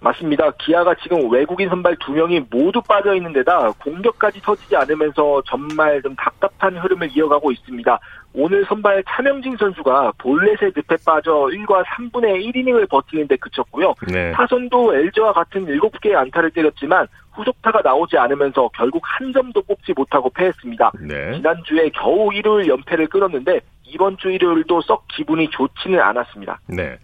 맞습니다. 0.01 0.49
기아가 0.59 0.95
지금 0.95 1.31
외국인 1.31 1.69
선발 1.69 1.95
두 1.99 2.11
명이 2.11 2.47
모두 2.49 2.81
빠져 2.81 3.15
있는 3.15 3.31
데다 3.33 3.69
공격까지 3.83 4.41
터지지 4.41 4.75
않으면서 4.75 5.43
정말 5.45 6.01
좀 6.01 6.15
답답한 6.15 6.75
흐름을 6.75 7.15
이어가고 7.15 7.51
있습니다. 7.51 7.99
오늘 8.33 8.65
선발 8.65 9.03
차명진 9.07 9.57
선수가 9.57 10.13
볼넷의 10.17 10.73
늪에 10.75 10.97
빠져 11.05 11.31
1과 11.51 11.83
3분의 11.85 12.43
1이닝을 12.45 12.89
버티는데 12.89 13.35
그쳤고요. 13.35 13.93
네. 14.11 14.31
타선도 14.31 14.95
LG와 14.95 15.33
같은 15.33 15.65
7개의 15.67 16.15
안타를 16.15 16.49
때렸지만 16.49 17.07
후속타가 17.33 17.81
나오지 17.83 18.17
않으면서 18.17 18.69
결국 18.73 19.03
한 19.05 19.31
점도 19.31 19.61
뽑지 19.61 19.93
못하고 19.95 20.29
패했습니다. 20.31 20.91
네. 21.01 21.35
지난주에 21.35 21.89
겨우 21.89 22.33
일요일 22.33 22.67
연패를 22.67 23.07
끊었는데 23.07 23.61
이번 23.85 24.17
주 24.17 24.31
일요일도 24.31 24.81
썩 24.81 25.07
기분이 25.09 25.49
좋지는 25.49 25.99
않았습니다. 25.99 26.59
네. 26.67 26.97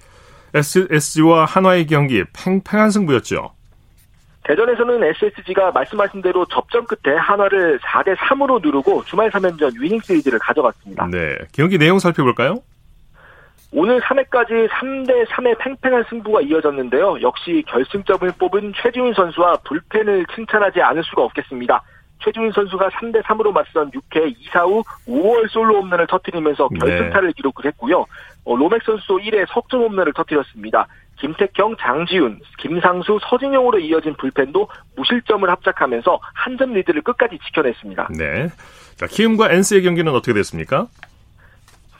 SSG와 0.57 1.45
한화의 1.45 1.87
경기 1.87 2.23
팽팽한 2.33 2.91
승부였죠. 2.91 3.51
대전에서는 4.43 5.03
SSG가 5.03 5.71
말씀하신 5.71 6.21
대로 6.21 6.45
접전 6.45 6.85
끝에 6.85 7.15
한화를 7.15 7.79
4대 7.79 8.15
3으로 8.15 8.61
누르고 8.61 9.03
주말 9.03 9.29
3연전 9.29 9.79
위닝 9.79 9.99
시리즈를 9.99 10.39
가져갔습니다. 10.39 11.07
네. 11.11 11.37
경기 11.51 11.77
내용 11.77 11.99
살펴볼까요? 11.99 12.61
오늘 13.73 13.99
3회까지 13.99 14.69
3대 14.69 15.27
3의 15.27 15.57
팽팽한 15.59 16.05
승부가 16.09 16.41
이어졌는데요. 16.41 17.21
역시 17.21 17.63
결승점을 17.67 18.31
뽑은 18.39 18.73
최지훈 18.81 19.13
선수와 19.13 19.57
불펜을 19.65 20.25
칭찬하지 20.33 20.81
않을 20.81 21.03
수가 21.03 21.23
없겠습니다. 21.23 21.83
최지훈 22.23 22.51
선수가 22.51 22.89
3대 22.89 23.21
3으로 23.23 23.51
맞선 23.51 23.91
6회 23.91 24.33
2사 24.37 24.65
후 24.65 24.83
5월 25.07 25.49
솔로 25.49 25.81
홈런을 25.81 26.07
터뜨리면서 26.07 26.69
네. 26.71 26.79
결승타를 26.79 27.27
네. 27.29 27.33
기록을 27.35 27.65
했고요. 27.65 28.05
어, 28.47 28.55
로맥 28.55 28.81
선수도 28.83 29.17
1회 29.19 29.45
석점 29.53 29.81
홈런을 29.81 30.13
터뜨렸습니다. 30.13 30.87
김택형, 31.19 31.75
장지훈, 31.79 32.39
김상수, 32.59 33.19
서진용으로 33.29 33.79
이어진 33.79 34.15
불펜도 34.15 34.69
무실점을 34.95 35.49
합작하면서 35.49 36.19
한 36.33 36.57
점 36.57 36.73
리드를 36.73 37.01
끝까지 37.01 37.37
지켜냈습니다. 37.45 38.07
네. 38.17 38.47
자, 38.95 39.05
키움과 39.05 39.51
NC의 39.51 39.83
경기는 39.83 40.11
어떻게 40.13 40.33
됐습니까? 40.33 40.87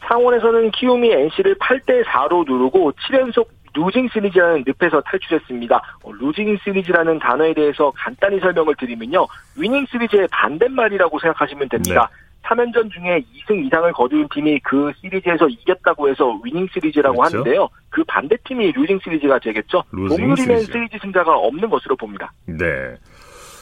창원에서는 0.08 0.72
키움이 0.72 1.12
NC를 1.12 1.56
8대 1.60 2.04
4로 2.06 2.46
누르고 2.50 2.94
7연속 2.94 3.48
losing 3.76 4.08
series라는 4.10 4.64
늪에서 4.66 5.02
탈출했습니다. 5.02 5.76
어, 6.04 6.12
losing 6.14 6.58
series라는 6.64 7.20
단어에 7.20 7.54
대해서 7.54 7.92
간단히 7.96 8.40
설명을 8.40 8.76
드리면요. 8.80 9.28
winning 9.58 9.86
series의 9.92 10.28
반대말이라고 10.32 11.20
생각하시면 11.20 11.70
됩니다. 11.70 12.10
네. 12.10 12.27
3연전 12.48 12.92
중에 12.92 13.24
2승 13.36 13.66
이상을 13.66 13.92
거둔 13.94 14.28
팀이 14.34 14.60
그 14.60 14.92
시리즈에서 15.02 15.48
이겼다고 15.48 16.10
해서 16.10 16.40
winning 16.44 16.68
series라고 16.74 17.18
그렇죠? 17.18 17.38
하는데요. 17.38 17.70
그 17.90 18.04
반대팀이 18.06 18.72
losing 18.72 19.00
series가 19.04 19.40
되겠죠. 19.40 19.84
동률이면 19.92 20.62
시리즈 20.62 20.98
승자가 21.02 21.36
없는 21.36 21.70
것으로 21.70 21.96
봅니다. 21.96 22.32
네. 22.46 22.96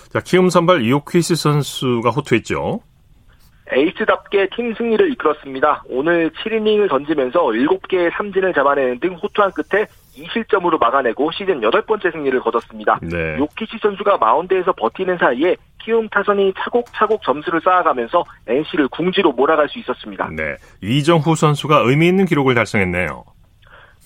자, 0.10 0.20
키움 0.22 0.50
선발 0.50 0.84
이오퀴스 0.84 1.36
선수가 1.36 2.10
호투했죠. 2.10 2.80
에이스답게 3.72 4.50
팀 4.56 4.74
승리를 4.76 5.12
이끌었습니다. 5.14 5.84
오늘 5.90 6.30
7이닝을 6.32 6.88
던지면서 6.88 7.40
7개의 7.46 8.12
삼진을 8.16 8.54
잡아내는 8.54 9.00
등 9.00 9.16
호투한 9.16 9.52
끝에 9.54 9.88
2실점으로 10.18 10.80
막아내고 10.80 11.32
시즌 11.32 11.62
8번째 11.62 12.12
승리를 12.12 12.40
거뒀습니다. 12.40 13.00
네. 13.02 13.38
요키시 13.38 13.78
선수가 13.82 14.18
마운드에서 14.18 14.72
버티는 14.74 15.18
사이에 15.18 15.56
키움 15.84 16.10
타선이 16.10 16.54
차곡차곡 16.58 17.22
점수를 17.24 17.62
쌓아가면서 17.62 18.24
NC를 18.48 18.88
궁지로 18.90 19.32
몰아갈 19.34 19.70
수 19.70 19.80
있었습니다. 19.80 20.30
네. 20.36 20.56
이정후 20.82 21.36
선수가 21.36 21.84
의미 21.86 22.08
있는 22.08 22.26
기록을 22.26 22.56
달성했네요. 22.56 23.24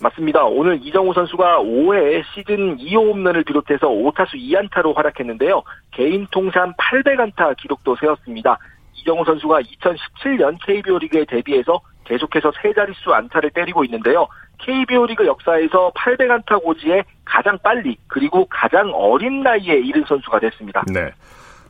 맞습니다. 0.02 0.46
오늘 0.46 0.80
이정후 0.82 1.14
선수가 1.14 1.60
5회 1.60 2.24
시즌 2.34 2.78
2호 2.78 3.12
홈런을 3.14 3.44
비롯해서 3.44 3.88
5타수 3.88 4.36
2안타로 4.36 4.96
활약했는데요. 4.96 5.62
개인 5.92 6.26
통산 6.32 6.74
800안타 6.74 7.58
기록도 7.58 7.98
세웠습니다. 7.98 8.58
이정후 8.94 9.26
선수가 9.26 9.60
2017년 9.62 10.58
KBO 10.66 11.00
리그에 11.00 11.26
데뷔해서 11.26 11.82
계속해서 12.06 12.52
세 12.62 12.74
자릿수 12.74 13.14
안타를 13.14 13.52
때리고 13.52 13.84
있는데요. 13.86 14.28
KBO 14.60 15.06
리그 15.08 15.26
역사에서 15.26 15.92
800안타 15.96 16.62
고지에 16.62 17.04
가장 17.26 17.58
빨리 17.64 17.98
그리고 18.08 18.46
가장 18.50 18.92
어린 18.94 19.42
나이에 19.42 19.80
이른 19.80 20.04
선수가 20.08 20.40
됐습니다. 20.40 20.84
네. 20.88 21.12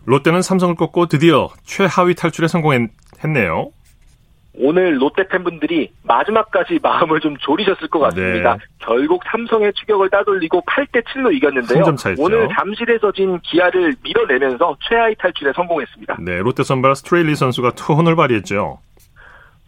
롯데는 0.05 0.41
삼성을 0.41 0.75
꺾고 0.75 1.08
드디어 1.08 1.50
최하위 1.63 2.15
탈출에 2.15 2.48
성공했네요. 2.48 3.72
오늘 4.62 5.01
롯데 5.01 5.27
팬분들이 5.27 5.93
마지막까지 6.03 6.79
마음을 6.81 7.19
좀 7.22 7.38
졸이셨을 7.38 7.88
것 7.88 8.00
같습니다. 8.00 8.53
네. 8.55 8.60
결국 8.79 9.22
삼성의 9.31 9.72
추격을 9.74 10.10
따돌리고 10.10 10.62
8대 10.62 11.03
7로 11.05 11.34
이겼는데요. 11.34 11.84
오늘 12.17 12.50
잠실에서 12.58 13.12
진 13.12 13.39
기아를 13.41 13.93
밀어내면서 14.03 14.75
최하위 14.89 15.15
탈출에 15.15 15.53
성공했습니다. 15.55 16.17
네, 16.19 16.39
롯데 16.39 16.63
선발 16.63 16.96
스트레일리 16.96 17.36
선수가 17.36 17.72
투혼을 17.72 18.15
발휘했죠. 18.15 18.79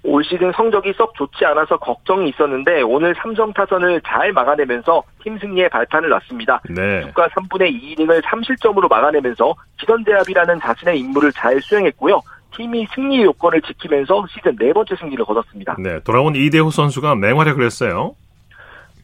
올 0.03 0.23
시즌 0.23 0.51
성적이 0.53 0.93
썩 0.97 1.13
좋지 1.15 1.45
않아서 1.45 1.77
걱정이 1.77 2.29
있었는데 2.29 2.81
오늘 2.81 3.13
삼성 3.15 3.53
타선을 3.53 4.01
잘 4.01 4.33
막아내면서 4.33 5.03
팀 5.21 5.37
승리에 5.37 5.69
발판을 5.69 6.09
놨습니다. 6.09 6.61
네. 6.69 7.01
6과 7.11 7.29
3분의 7.29 7.71
2이닝을 7.71 8.21
3실점으로 8.23 8.89
막아내면서 8.89 9.53
기선제압이라는 9.79 10.59
자신의 10.59 10.99
임무를 10.99 11.31
잘 11.33 11.61
수행했고요. 11.61 12.21
팀이 12.55 12.87
승리 12.93 13.23
요건을 13.23 13.61
지키면서 13.61 14.25
시즌 14.29 14.55
네 14.57 14.73
번째 14.73 14.95
승리를 14.95 15.23
거뒀습니다. 15.23 15.77
네, 15.79 15.99
돌아온 16.01 16.35
이대호 16.35 16.69
선수가 16.71 17.15
맹활약을 17.15 17.63
했어요. 17.63 18.15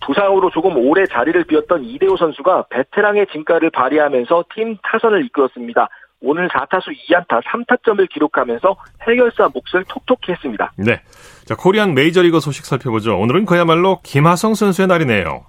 부상으로 0.06 0.50
조금 0.52 0.78
오래 0.78 1.06
자리를 1.06 1.44
비웠던 1.46 1.84
이대호 1.84 2.18
선수가 2.18 2.66
베테랑의 2.70 3.28
진가를 3.32 3.70
발휘하면서 3.72 4.46
팀 4.54 4.78
타선을 4.84 5.26
이끌었습니다. 5.26 5.90
오늘 6.22 6.48
4타수 6.50 6.88
2안타 7.10 7.42
3타점을 7.44 8.10
기록하면서 8.10 8.76
해결사 9.08 9.50
몫을 9.54 9.86
톡톡히 9.88 10.32
했습니다. 10.32 10.72
네. 10.78 11.02
자, 11.46 11.56
코리안 11.56 11.94
메이저리그 11.94 12.40
소식 12.40 12.66
살펴보죠. 12.66 13.18
오늘은 13.20 13.46
그야말로 13.46 14.00
김하성 14.04 14.56
선수의 14.56 14.88
날이네요. 14.88 15.46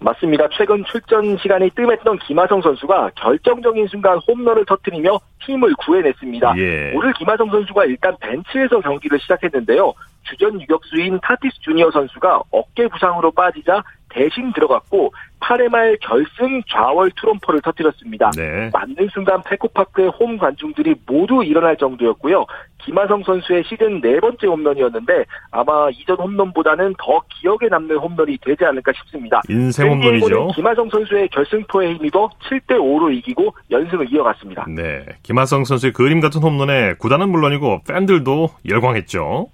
맞습니다. 0.00 0.46
최근 0.52 0.84
출전 0.84 1.36
시간이 1.38 1.70
뜸했던 1.70 2.20
김하성 2.20 2.62
선수가 2.62 3.10
결정적인 3.16 3.88
순간 3.88 4.18
홈런을 4.28 4.64
터뜨리며 4.64 5.18
팀을 5.44 5.74
구해냈습니다. 5.74 6.54
예. 6.58 6.92
오늘 6.94 7.12
김하성 7.14 7.50
선수가 7.50 7.84
일단 7.86 8.16
벤치에서 8.20 8.80
경기를 8.80 9.18
시작했는데요. 9.18 9.92
주전 10.22 10.60
유격수인 10.60 11.18
타티스 11.22 11.60
주니어 11.62 11.90
선수가 11.90 12.42
어깨 12.52 12.86
부상으로 12.86 13.32
빠지자 13.32 13.82
대신 14.10 14.52
들어갔고 14.52 15.12
8회 15.40 15.68
말 15.68 15.96
결승 16.00 16.62
좌월 16.68 17.10
투런포를 17.20 17.60
터뜨렸습니다. 17.62 18.30
네. 18.36 18.70
맞는 18.72 19.08
순간 19.12 19.42
페코파크의 19.44 20.08
홈 20.08 20.36
관중들이 20.36 20.94
모두 21.06 21.44
일어날 21.44 21.76
정도였고요. 21.76 22.44
김하성 22.78 23.22
선수의 23.24 23.64
시즌 23.64 24.00
네 24.00 24.18
번째 24.20 24.46
홈런이었는데 24.46 25.24
아마 25.50 25.90
이전 25.90 26.16
홈런보다는 26.16 26.94
더 26.98 27.20
기억에 27.28 27.68
남는 27.70 27.98
홈런이 27.98 28.38
되지 28.42 28.64
않을까 28.64 28.92
싶습니다. 28.92 29.40
인생 29.48 29.90
홈런이죠. 29.90 30.48
김하성 30.54 30.88
선수의 30.90 31.28
결승포에 31.28 31.94
힘입어 31.94 32.30
7대 32.48 32.78
5로 32.78 33.14
이기고 33.16 33.54
연승을 33.70 34.10
이어갔습니다. 34.12 34.66
네, 34.68 35.04
김하성 35.22 35.64
선수의 35.64 35.92
그림 35.92 36.20
같은 36.20 36.42
홈런에 36.42 36.94
구단은 36.94 37.28
물론이고 37.30 37.82
팬들도 37.86 38.48
열광했죠. 38.68 39.48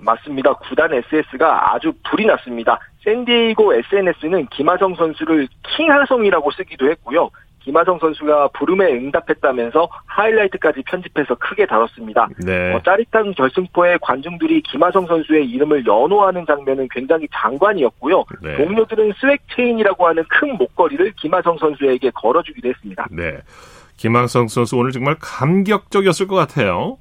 맞습니다. 0.00 0.54
구단 0.54 0.92
SNS가 0.92 1.74
아주 1.74 1.92
불이 2.08 2.26
났습니다. 2.26 2.78
샌디에이고 3.04 3.74
SNS는 3.74 4.46
김하성 4.48 4.94
선수를 4.94 5.48
king하성이라고 5.76 6.50
쓰기도 6.52 6.90
했고요. 6.90 7.30
김하성 7.60 7.98
선수가 7.98 8.48
부름에 8.48 8.86
응답했다면서 8.92 9.88
하이라이트까지 10.06 10.82
편집해서 10.86 11.34
크게 11.34 11.66
다뤘습니다. 11.66 12.28
네. 12.44 12.74
어, 12.74 12.80
짜릿한 12.82 13.34
결승포에 13.34 13.98
관중들이 14.00 14.62
김하성 14.62 15.06
선수의 15.06 15.48
이름을 15.50 15.86
연호하는 15.86 16.46
장면은 16.46 16.88
굉장히 16.90 17.28
장관이었고요. 17.32 18.24
네. 18.42 18.56
동료들은 18.56 19.12
swag 19.20 19.38
chain이라고 19.54 20.06
하는 20.06 20.24
큰 20.28 20.56
목걸이를 20.56 21.12
김하성 21.16 21.58
선수에게 21.58 22.10
걸어주기도 22.14 22.68
했습니다. 22.68 23.06
네. 23.10 23.38
김하성 23.96 24.48
선수 24.48 24.78
오늘 24.78 24.92
정말 24.92 25.16
감격적이었을 25.20 26.26
것 26.26 26.34
같아요. 26.36 26.96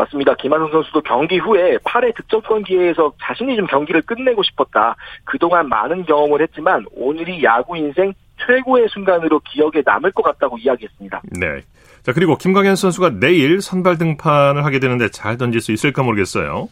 맞습니다. 0.00 0.34
김한성 0.34 0.70
선수도 0.70 1.02
경기 1.02 1.38
후에 1.38 1.76
8회 1.78 2.14
득점권 2.16 2.64
기회에서 2.64 3.12
자신이 3.22 3.56
좀 3.56 3.66
경기를 3.66 4.00
끝내고 4.02 4.42
싶었다. 4.42 4.96
그동안 5.24 5.68
많은 5.68 6.04
경험을 6.06 6.40
했지만 6.42 6.86
오늘이 6.92 7.42
야구 7.44 7.76
인생 7.76 8.12
최고의 8.46 8.88
순간으로 8.88 9.40
기억에 9.40 9.82
남을 9.84 10.12
것 10.12 10.22
같다고 10.22 10.56
이야기했습니다. 10.58 11.20
네. 11.38 11.60
자, 12.02 12.12
그리고 12.14 12.36
김광현 12.36 12.76
선수가 12.76 13.20
내일 13.20 13.60
선발 13.60 13.98
등판을 13.98 14.64
하게 14.64 14.78
되는데 14.78 15.10
잘 15.10 15.36
던질 15.36 15.60
수 15.60 15.72
있을까 15.72 16.02
모르겠어요. 16.02 16.68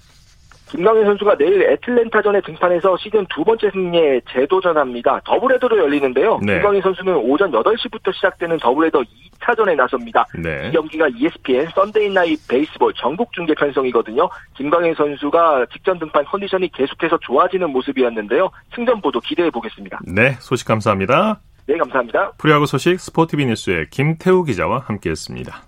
김광현 0.71 1.05
선수가 1.05 1.37
내일 1.39 1.63
애틀랜타전에 1.63 2.41
등판해서 2.43 2.97
시즌 2.99 3.27
두 3.35 3.45
번째 3.45 3.71
승리에 3.71 4.21
재도전합니다. 4.31 5.21
더블헤더로 5.25 5.79
열리는데요. 5.79 6.39
네. 6.43 6.55
김광현 6.55 6.83
선수는 6.83 7.17
오전 7.17 7.51
8시부터 7.51 8.13
시작되는 8.15 8.59
더블헤더 8.59 9.03
2차전에 9.41 9.77
나섭니다. 9.77 10.27
네. 10.39 10.69
이 10.69 10.73
경기가 10.73 11.09
ESPN 11.09 11.69
Sunday 11.75 12.11
Night 12.11 12.37
Baseball 12.49 12.93
전국 12.97 13.33
중계 13.33 13.55
편성이거든요. 13.55 14.29
김광현 14.57 14.95
선수가 14.95 15.67
직전 15.73 15.99
등판 15.99 16.25
컨디션이 16.27 16.71
계속해서 16.73 17.19
좋아지는 17.23 17.71
모습이었는데요. 17.71 18.51
승전보도 18.75 19.21
기대해 19.21 19.51
보겠습니다. 19.51 20.01
네, 20.07 20.33
소식 20.41 20.67
감사합니다. 20.67 21.41
네, 21.67 21.77
감사합니다. 21.77 22.33
프로야구 22.39 22.67
소식 22.67 22.99
스포티비 22.99 23.45
뉴스의 23.47 23.91
김태우 23.91 24.43
기자와 24.45 24.85
함께했습니다. 24.87 25.63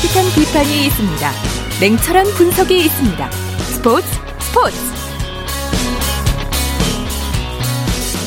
따뜻한 0.00 0.24
비판이 0.34 0.86
있습니다. 0.86 1.32
냉철한 1.78 2.24
분석이 2.28 2.86
있습니다. 2.86 3.30
스포츠 3.30 4.06
스포츠 4.38 4.76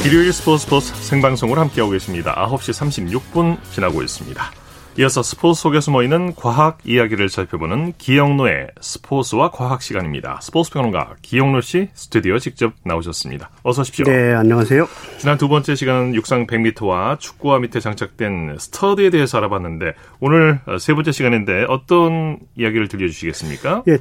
일요일 0.06 0.32
스포츠 0.34 0.66
스포츠 0.66 0.94
생방송으로 0.94 1.62
함께하고 1.62 1.94
계십니다. 1.94 2.36
9시 2.48 3.24
36분 3.34 3.58
지나고 3.72 4.04
있습니다. 4.04 4.52
이어서 5.00 5.24
스포츠 5.24 5.62
속에 5.62 5.82
숨어 5.82 6.04
있는 6.04 6.36
과학 6.36 6.78
이야기를 6.86 7.28
살펴보는 7.28 7.94
기영노의 7.98 8.68
스포츠와 8.80 9.50
과학 9.50 9.82
시간입니다. 9.82 10.40
스포츠 10.44 10.72
평론가 10.72 11.16
기영노 11.24 11.62
씨 11.62 11.90
스튜디오 11.96 12.38
직접 12.38 12.74
나오셨습니다. 12.86 13.50
어서 13.64 13.82
오십시오. 13.82 14.06
네, 14.06 14.36
안녕하세요. 14.36 14.88
지난 15.18 15.40
두 15.40 15.48
번째 15.48 15.74
시간은 15.74 16.14
육상 16.14 16.46
100m와 16.46 17.20
축구화 17.20 17.58
밑에 17.58 17.80
장착된 17.80 18.58
스터드에 18.60 19.10
대해서 19.10 19.40
알아봤는데 19.40 19.94
오늘 20.20 20.60
세 20.80 20.94
번째 20.94 21.12
시간인데 21.12 21.66
어떤 21.70 22.38
이야기를 22.56 22.88
들려주시겠습니까? 22.88 23.84
예, 23.88 23.98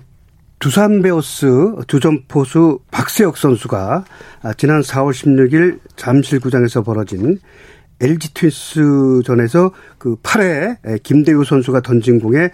두산 0.59 1.01
베어스 1.01 1.47
두점포수 1.89 2.81
박세혁 2.91 3.39
선수가 3.39 4.05
지난 4.59 4.83
4월 4.83 5.13
16일 5.13 5.81
잠실구장에서 5.97 6.83
벌어진 6.83 7.39
LG 8.03 8.35
트윈스전에서 8.35 9.73
그 9.99 10.17
8회 10.17 11.03
김대우 11.03 11.45
선수가 11.45 11.81
던진 11.81 12.21
공에 12.21 12.51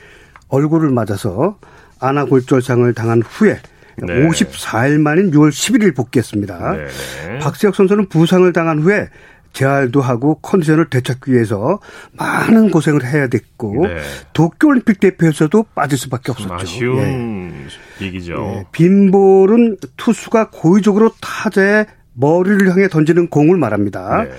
얼굴을 0.49 0.91
맞아서 0.91 1.59
아나골절상을 2.01 2.93
당한 2.95 3.23
후에 3.23 3.59
네. 4.01 4.29
54일 4.29 4.99
만인 5.01 5.31
6월 5.33 5.51
11일 5.51 5.97
복귀했습니다. 5.97 6.73
네. 6.73 7.39
박세혁 7.41 7.75
선수는 7.75 8.09
부상을 8.09 8.53
당한 8.53 8.81
후에 8.81 9.09
재활도 9.53 10.01
하고 10.01 10.37
컨디션을 10.37 10.91
되찾기 10.91 11.33
위해서 11.33 11.81
많은 12.13 12.71
고생을 12.71 13.05
해야 13.05 13.29
됐고 13.29 13.87
네. 13.87 13.97
도쿄올림픽 14.35 15.01
대표에서도 15.01 15.65
빠질 15.75 15.99
수밖에 15.99 16.31
없었죠. 16.31 16.55
아쉬운 16.55 17.67
예. 18.01 18.05
얘기죠. 18.05 18.35
예. 18.35 18.67
빈볼은 18.73 19.79
투수가 19.97 20.51
고의적으로 20.51 21.11
타자의 21.21 21.87
머리를 22.19 22.71
향해 22.71 22.89
던지는 22.89 23.29
공을 23.29 23.57
말합니다. 23.57 24.25
네. 24.25 24.31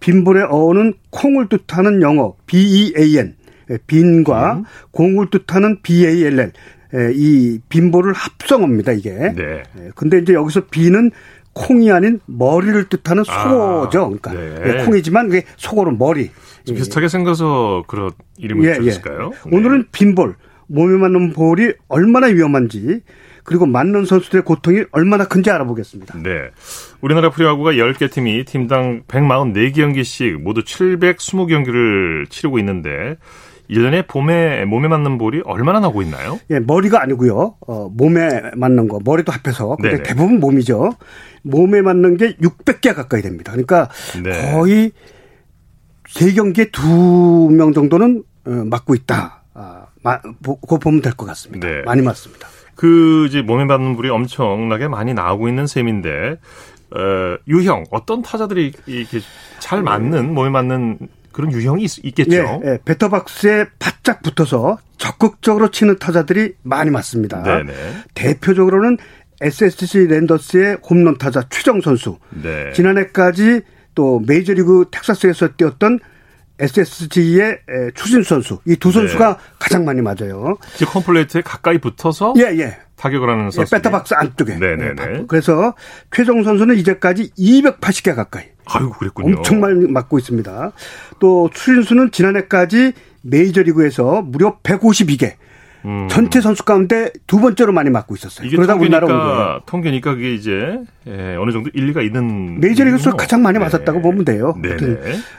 빈볼의 0.00 0.46
어는 0.50 0.94
콩을 1.10 1.48
뜻하는 1.48 2.02
영어 2.02 2.34
B-E-A-N 2.46 3.36
빈과 3.86 4.54
음. 4.54 4.64
공을 4.90 5.28
뜻하는 5.30 5.80
B-A-L-L 5.82 6.52
이 7.14 7.58
빈볼을 7.68 8.12
합성어입니다 8.12 8.92
이게. 8.92 9.10
네. 9.12 9.62
근데 9.94 10.18
이제 10.18 10.34
여기서 10.34 10.66
비는 10.66 11.10
콩이 11.54 11.90
아닌 11.90 12.20
머리를 12.26 12.88
뜻하는 12.88 13.24
소어죠. 13.24 14.02
아, 14.02 14.08
그러니까 14.08 14.32
네. 14.32 14.72
네. 14.72 14.84
콩이지만 14.84 15.28
그게 15.28 15.44
속어로 15.56 15.92
머리. 15.92 16.30
비슷하게 16.66 17.08
생겨서 17.08 17.84
그런 17.86 18.10
이름을 18.36 18.64
예, 18.68 18.80
지었을까요? 18.80 19.32
예. 19.34 19.56
오늘은 19.56 19.86
빈볼 19.92 20.36
몸에 20.68 20.96
맞는 20.96 21.32
볼이 21.32 21.72
얼마나 21.88 22.28
위험한지 22.28 23.02
그리고 23.44 23.66
맞는 23.66 24.04
선수들의 24.06 24.44
고통이 24.44 24.84
얼마나 24.92 25.26
큰지 25.26 25.50
알아보겠습니다. 25.50 26.18
네. 26.22 26.50
우리나라 27.00 27.30
프로야구가 27.30 27.72
10개 27.72 28.10
팀이 28.10 28.44
팀당 28.44 29.02
144경기씩 29.08 30.38
모두 30.40 30.62
720경기를 30.62 32.30
치르고 32.30 32.58
있는데 32.60 33.16
1년에 33.70 34.06
봄에 34.06 34.64
몸에 34.66 34.88
맞는 34.88 35.18
볼이 35.18 35.40
얼마나 35.44 35.80
나오고 35.80 36.02
있나요? 36.02 36.38
예, 36.50 36.60
머리가 36.60 37.00
아니고요. 37.02 37.56
어, 37.66 37.88
몸에 37.88 38.28
맞는 38.54 38.86
거, 38.88 39.00
머리도 39.04 39.32
합해서. 39.32 39.76
근데 39.76 39.90
네네. 39.96 40.02
대부분 40.02 40.40
몸이죠. 40.40 40.92
몸에 41.42 41.80
맞는 41.80 42.18
게 42.18 42.36
600개 42.36 42.94
가까이 42.94 43.22
됩니다. 43.22 43.52
그러니까 43.52 43.88
네. 44.22 44.52
거의 44.52 44.92
3경기에 46.08 46.70
2명 46.72 47.74
정도는 47.74 48.24
어, 48.44 48.50
맞고 48.50 48.94
있다. 48.94 49.42
아, 49.54 49.86
마, 50.02 50.20
고 50.20 50.78
보면 50.78 51.00
될 51.00 51.12
것 51.14 51.24
같습니다. 51.26 51.66
네. 51.66 51.82
많이 51.82 52.02
맞습니다. 52.02 52.48
그 52.74 53.26
이제 53.28 53.42
몸에 53.42 53.66
받는 53.66 53.96
불이 53.96 54.08
엄청나게 54.10 54.88
많이 54.88 55.14
나오고 55.14 55.48
있는 55.48 55.66
셈인데 55.66 56.38
어, 56.94 57.36
유형 57.48 57.84
어떤 57.90 58.22
타자들이 58.22 58.72
이렇게 58.86 59.20
잘 59.58 59.82
맞는 59.82 60.34
몸에 60.34 60.50
맞는 60.50 60.98
그런 61.32 61.50
유형이 61.50 61.84
있, 61.84 62.14
겠죠 62.14 62.32
예, 62.32 62.60
예, 62.64 62.78
배터박스에 62.84 63.66
바짝 63.78 64.22
붙어서 64.22 64.78
적극적으로 64.98 65.70
치는 65.70 65.98
타자들이 65.98 66.54
많이 66.62 66.90
맞습니다. 66.90 67.42
네네. 67.42 67.72
대표적으로는 68.14 68.98
SSC 69.40 70.06
랜더스의 70.06 70.78
홈런 70.88 71.18
타자 71.18 71.42
최정 71.50 71.80
선수. 71.80 72.18
네. 72.30 72.72
지난해까지 72.74 73.62
또 73.94 74.22
메이저리그 74.26 74.86
텍사스에서 74.90 75.48
뛰었던 75.56 75.98
SSG의 76.58 77.58
추신 77.94 78.22
선수 78.22 78.58
이 78.66 78.76
두 78.76 78.90
선수가 78.92 79.28
네. 79.36 79.42
가장 79.58 79.84
많이 79.84 80.00
맞아요. 80.02 80.56
즉 80.76 80.94
홈플레이트에 80.94 81.42
가까이 81.42 81.78
붙어서 81.78 82.34
예, 82.38 82.42
예. 82.58 82.76
타격을 82.96 83.28
하는 83.28 83.50
선수. 83.50 83.60
예, 83.74 83.76
배터박스 83.76 84.14
안쪽에. 84.14 84.56
네네네. 84.56 85.02
예, 85.02 85.24
그래서 85.26 85.74
최종 86.14 86.44
선수는 86.44 86.76
이제까지 86.76 87.32
280개 87.38 88.14
가까이. 88.14 88.44
아이고 88.66 88.90
그랬군요. 88.92 89.36
엄청 89.38 89.60
많이 89.60 89.86
맞고 89.90 90.18
있습니다. 90.18 90.72
또 91.18 91.50
추신수는 91.52 92.12
지난해까지 92.12 92.92
메이저리그에서 93.22 94.22
무려 94.22 94.58
152개. 94.62 95.34
음. 95.84 96.08
전체 96.08 96.40
선수 96.40 96.64
가운데 96.64 97.12
두 97.26 97.40
번째로 97.40 97.72
많이 97.72 97.90
맞고 97.90 98.14
있었어요. 98.14 98.48
그러다 98.50 98.74
우리나라 98.74 99.60
통계니까 99.66 100.14
그게 100.14 100.34
이제 100.34 100.80
예, 101.06 101.36
어느 101.36 101.50
정도 101.50 101.70
일리가 101.74 102.02
있는 102.02 102.60
메이저리그에서 102.60 103.16
가장 103.16 103.42
많이 103.42 103.58
네. 103.58 103.64
맞았다고 103.64 104.00
보면 104.00 104.24
돼요. 104.24 104.54
네. 104.62 104.76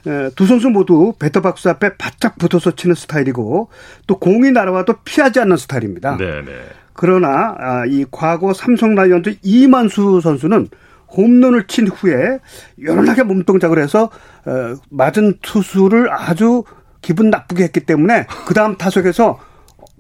예, 0.08 0.30
두 0.36 0.46
선수 0.46 0.70
모두 0.70 1.14
배터 1.18 1.42
박스 1.42 1.68
앞에 1.68 1.98
바짝 1.98 2.38
붙어서 2.38 2.72
치는 2.72 2.96
스타일이고 2.96 3.70
또 4.08 4.20
공이 4.20 4.52
날아와도 4.52 4.96
피하지 5.06 5.40
않는 5.40 5.58
스타일입니다. 5.58 6.18
네네. 6.18 6.52
그러나 6.94 7.56
아, 7.58 7.86
이 7.88 8.06
과거 8.12 8.54
삼성 8.54 8.96
라이온즈 8.96 9.38
이만수 9.42 10.22
선수는 10.22 10.68
홈런을 11.16 11.68
친 11.68 11.88
후에 11.88 12.40
연하게 12.84 13.24
몸동작을 13.24 13.80
해서 13.80 14.10
어, 14.46 14.76
맞은 14.90 15.36
투수를 15.42 16.12
아주 16.12 16.64
기분 17.02 17.30
나쁘게 17.30 17.64
했기 17.64 17.82
때문에 17.82 18.26
그 18.46 18.54
다음 18.54 18.78
타석에서 18.78 19.40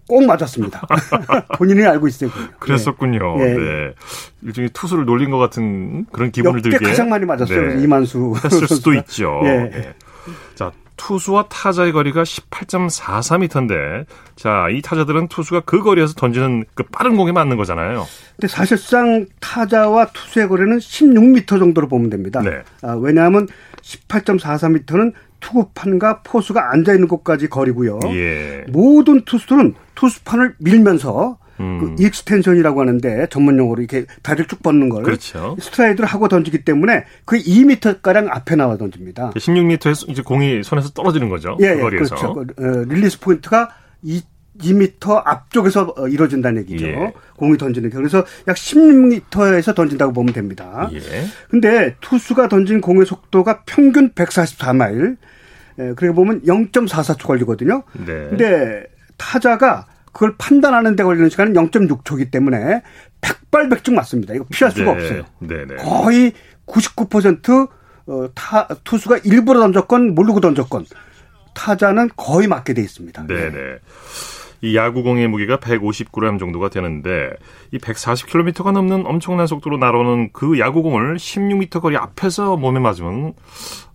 꼭 0.07 0.25
맞았습니다. 0.25 0.81
본인이 1.57 1.85
알고 1.85 2.07
있어요. 2.07 2.29
그랬었군요. 2.59 3.37
네. 3.37 3.55
네. 3.55 3.93
일종의 4.41 4.69
투수를 4.73 5.05
놀린 5.05 5.31
것 5.31 5.37
같은 5.37 6.05
그런 6.11 6.31
기분을 6.31 6.61
들게. 6.61 6.77
가장 6.85 7.09
많이 7.09 7.25
맞았어요. 7.25 7.75
네. 7.75 7.83
이만수. 7.83 8.33
했을 8.43 8.67
수도 8.67 8.93
있죠. 8.93 9.39
네. 9.43 9.69
네. 9.69 9.93
자, 10.55 10.71
투수와 10.97 11.47
타자의 11.49 11.91
거리가 11.91 12.23
18.44m인데, 12.23 14.05
자, 14.35 14.67
이 14.71 14.81
타자들은 14.81 15.27
투수가 15.27 15.61
그 15.61 15.81
거리에서 15.81 16.13
던지는 16.13 16.65
그 16.75 16.83
빠른 16.83 17.15
공에 17.15 17.31
맞는 17.31 17.57
거잖아요. 17.57 18.05
근데 18.35 18.47
사실상 18.47 19.25
타자와 19.39 20.07
투수의 20.07 20.47
거리는 20.47 20.77
16m 20.77 21.59
정도로 21.59 21.87
보면 21.87 22.09
됩니다. 22.09 22.41
네. 22.41 22.61
아, 22.81 22.93
왜냐하면 22.93 23.47
18.44m는 23.81 25.13
투구판과 25.43 26.21
포수가 26.23 26.71
앉아 26.71 26.93
있는 26.93 27.08
곳까지 27.08 27.49
거리고요. 27.49 27.99
예. 28.13 28.63
모든 28.69 29.25
투수들은 29.25 29.75
투수판을 29.95 30.56
밀면서 30.60 31.38
음. 31.60 31.95
그 31.97 32.03
extension이라고 32.03 32.79
하는데 32.82 33.27
전문 33.29 33.60
용어로 33.60 33.82
이렇게 33.82 34.06
다리를 34.23 34.47
쭉 34.47 34.63
뻗는 34.63 34.89
걸 34.89 35.03
그렇죠. 35.03 35.56
스트라이드를 35.60 36.08
하고 36.08 36.27
던지기 36.27 36.63
때문에 36.63 37.03
그 37.25 37.38
2m 37.38 38.01
가량 38.01 38.29
앞에 38.29 38.56
나와 38.56 38.77
던집니다. 38.77 39.32
16m에서 39.32 40.10
이제 40.10 40.21
공이 40.21 40.63
손에서 40.63 40.89
떨어지는 40.89 41.29
거죠. 41.29 41.58
예, 41.60 41.75
그 41.75 41.82
거리에서. 41.82 42.15
그렇죠. 42.15 42.34
그, 42.34 42.41
어, 42.58 42.86
release 42.88 43.19
point가 43.19 43.69
2 44.01 44.23
2m 44.60 45.21
앞쪽에서 45.25 45.93
어, 45.97 46.08
이루어진다는 46.08 46.62
얘기죠. 46.62 46.86
예. 46.86 47.13
공이 47.38 47.58
던지는 47.58 47.89
게. 47.89 47.95
그래서 47.95 48.23
약 48.47 48.56
10m에서 48.56 49.75
던진다고 49.75 50.13
보면 50.13 50.34
됩니다. 50.34 50.89
예. 50.93 50.99
근데 51.49 51.95
투수가 52.01 52.49
던진 52.49 52.82
공의 52.82 53.06
속도가 53.06 53.63
평균 53.65 54.12
144마일. 54.12 55.17
예, 55.79 55.93
그렇게 55.95 56.12
보면 56.12 56.41
0.44초 56.43 57.25
걸리거든요. 57.27 57.83
네. 57.93 58.05
근데 58.29 58.86
타자가 59.17 59.88
그걸 60.12 60.36
판단하는 60.38 60.95
데 60.95 61.03
걸리는 61.03 61.29
시간은 61.29 61.53
0.6초이기 61.53 62.31
때문에 62.31 62.83
백발백중 63.21 63.95
맞습니다. 63.95 64.33
이거 64.33 64.45
피할 64.49 64.71
수가 64.71 64.93
네. 64.93 65.03
없어요. 65.03 65.25
네. 65.39 65.65
네. 65.65 65.75
거의 65.75 66.33
99% 66.67 67.69
어, 68.05 68.27
타, 68.36 68.67
투수가 68.83 69.19
일부러 69.23 69.59
던졌건 69.62 70.13
모르고 70.13 70.41
던졌건 70.41 70.86
타자는 71.53 72.09
거의 72.15 72.47
맞게 72.47 72.73
돼 72.73 72.81
있습니다. 72.81 73.27
네네. 73.27 73.79
네. 74.63 74.69
이 74.69 74.76
야구공의 74.76 75.28
무게가 75.28 75.58
150g 75.58 76.39
정도가 76.39 76.69
되는데 76.69 77.32
이 77.71 77.78
140km가 77.78 78.71
넘는 78.71 79.06
엄청난 79.06 79.45
속도로 79.45 79.78
날아오는 79.78 80.30
그 80.32 80.58
야구공을 80.58 81.17
16m 81.17 81.82
거리 81.82 81.97
앞에서 81.97 82.56
몸에 82.56 82.80
맞으면 82.80 83.34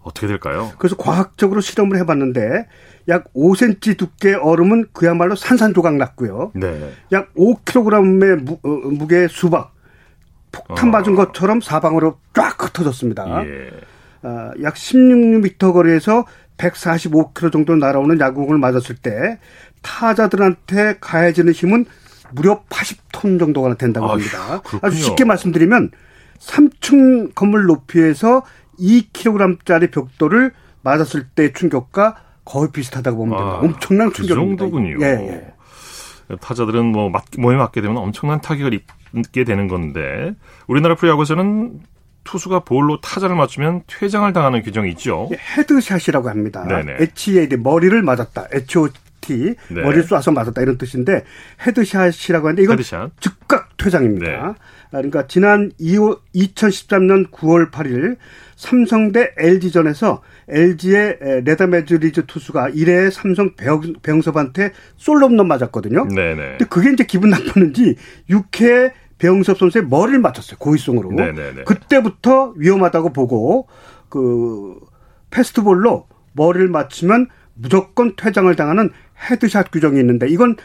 어떻게 0.02 0.26
될까요? 0.26 0.70
그래서 0.78 0.96
과학적으로 0.96 1.60
실험을 1.60 1.98
해봤는데 1.98 2.66
약 3.08 3.32
5cm 3.32 3.96
두께 3.96 4.34
얼음은 4.34 4.88
그야말로 4.92 5.34
산산조각 5.34 5.96
났고요. 5.96 6.52
네. 6.54 6.92
약 7.12 7.34
5kg의 7.34 8.42
무, 8.42 8.58
어, 8.62 8.68
무게의 8.68 9.28
수박 9.30 9.74
폭탄 10.52 10.90
맞은 10.90 11.14
어. 11.14 11.16
것처럼 11.16 11.60
사방으로 11.60 12.18
쫙 12.34 12.62
흩어졌습니다. 12.62 13.44
예. 13.46 13.70
어, 14.22 14.50
약 14.62 14.74
16m 14.74 15.72
거리에서 15.72 16.24
145km 16.58 17.52
정도 17.52 17.76
날아오는 17.76 18.20
야구공을 18.20 18.58
맞았을 18.58 18.96
때 18.96 19.38
타자들한테 19.82 20.98
가해지는 21.00 21.52
힘은 21.52 21.86
무려 22.30 22.62
80톤 22.68 23.38
정도가 23.38 23.74
된다고 23.74 24.08
합니다. 24.08 24.62
아주 24.82 24.96
쉽게 24.96 25.24
말씀드리면 25.24 25.90
3층 26.38 27.34
건물 27.34 27.64
높이에서 27.64 28.44
2kg짜리 28.78 29.90
벽돌을 29.90 30.52
맞았을 30.82 31.28
때 31.34 31.52
충격과 31.52 32.16
거의 32.44 32.70
비슷하다고 32.70 33.16
보면 33.16 33.38
됩니다. 33.38 33.56
아, 33.56 33.60
엄청난 33.60 34.10
그 34.10 34.16
충격입니다. 34.16 34.64
그 34.64 34.70
정도군요. 34.70 35.04
예, 35.04 35.52
예. 36.30 36.36
타자들은 36.40 36.84
뭐 36.86 37.10
맞, 37.10 37.24
몸에 37.38 37.56
맞게 37.56 37.80
되면 37.80 37.96
엄청난 37.96 38.40
타격을 38.40 38.80
입게 39.14 39.44
되는 39.44 39.68
건데 39.68 40.34
우리나라 40.66 40.94
프로야구에서는 40.94 41.80
투수가 42.24 42.60
볼로 42.60 43.00
타자를 43.00 43.36
맞추면 43.36 43.82
퇴장을 43.86 44.30
당하는 44.32 44.62
규정이 44.62 44.90
있죠. 44.90 45.28
예, 45.32 45.38
headshot이라고 45.56 46.28
합니다. 46.28 46.64
네네. 46.66 46.98
head 47.00 47.56
머리를 47.56 48.02
맞았다. 48.02 48.48
shot 49.28 49.54
네. 49.68 49.82
머리를 49.82 50.04
쏴서 50.04 50.32
맞았다 50.32 50.62
이런 50.62 50.78
뜻인데 50.78 51.24
headshot이라고 51.66 52.48
하는데 52.48 52.62
이건 52.62 52.78
headshot. 52.78 53.12
즉각 53.20 53.76
퇴장입니다. 53.76 54.26
네. 54.26 54.54
그러니까 54.90 55.26
지난 55.26 55.70
2013년 55.78 57.30
9월 57.30 57.70
8일 57.70 58.16
삼성 58.56 59.12
대 59.12 59.32
LG전에서 59.36 60.22
LG의 60.48 61.18
레다메즈 61.44 61.94
리즈 61.94 62.24
투수가 62.26 62.70
1회 62.70 63.10
삼성 63.10 63.54
배영섭한테 63.54 64.72
솔로홈런 64.96 65.46
맞았거든요. 65.46 66.08
네네. 66.08 66.34
근데 66.34 66.64
그게 66.64 66.90
이제 66.90 67.04
기분 67.04 67.30
나빴는지 67.30 67.96
6회 68.30 68.92
배영섭 69.18 69.58
선수의 69.58 69.86
머리를 69.86 70.18
맞췄어요. 70.20 70.58
고의성으로. 70.58 71.12
네네네. 71.12 71.64
그때부터 71.64 72.54
위험하다고 72.56 73.12
보고 73.12 73.68
그 74.08 74.78
fastball로 75.30 76.06
머리를 76.32 76.68
맞추면 76.68 77.28
무조건 77.54 78.14
퇴장을 78.16 78.54
당하는 78.54 78.90
headshot 79.30 79.70
규정이 79.70 79.98
있는데 80.00 80.28
이건 80.28 80.56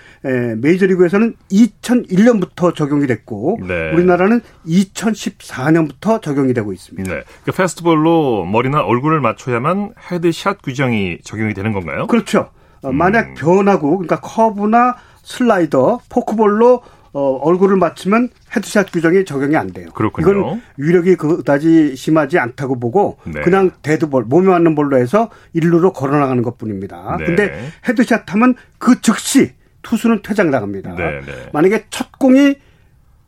메이저리그에서는 0.58 1.36
2001년부터 1.52 2.76
적용이 2.76 3.08
됐고 3.08 3.60
네. 3.68 3.92
우리나라는 3.94 4.42
2014년부터 4.68 6.22
적용이 6.22 6.54
되고 6.54 6.72
있습니다. 6.72 7.14
네. 7.14 7.24
그 7.46 7.52
fastball로 7.52 8.46
머리나 8.46 8.82
얼굴을 8.82 9.22
맞춰야만 9.22 9.94
headshot 10.12 10.62
규정이 10.62 11.20
적용이 11.24 11.54
되는 11.54 11.74
건가요? 11.74 12.08
그렇죠. 12.08 12.50
어, 12.84 12.90
음. 12.90 12.96
만약 12.96 13.34
변화구 13.36 13.98
그러니까 13.98 14.20
커브나 14.20 14.96
슬라이더, 15.24 16.02
포크볼로 16.10 16.84
어, 17.14 17.38
얼굴을 17.44 17.78
맞추면 17.78 18.30
headshot 18.56 18.92
규정이 18.92 19.24
적용이 19.24 19.56
안 19.56 19.72
돼요. 19.72 19.90
그렇군요. 19.94 20.32
이건 20.32 20.62
위력이 20.78 21.16
그다지 21.16 21.96
심하지 21.96 22.40
않다고 22.40 22.80
보고 22.80 23.18
네. 23.26 23.42
그냥 23.42 23.72
데드볼 23.84 24.24
몸에 24.24 24.48
맞는 24.48 24.74
볼로 24.74 24.98
해서 24.98 25.30
일루로 25.54 25.94
걸어나가는 25.94 26.42
것뿐입니다. 26.42 27.18
네. 27.20 27.26
근데 27.26 27.72
headshot 27.88 28.34
하면 28.34 28.56
그 28.80 29.00
즉시 29.02 29.54
투수는 29.84 30.24
퇴장당합니다. 30.24 30.96
네, 30.96 31.22
네. 31.22 31.50
만약에 31.54 31.86
첫 31.92 32.12
공이 32.18 32.56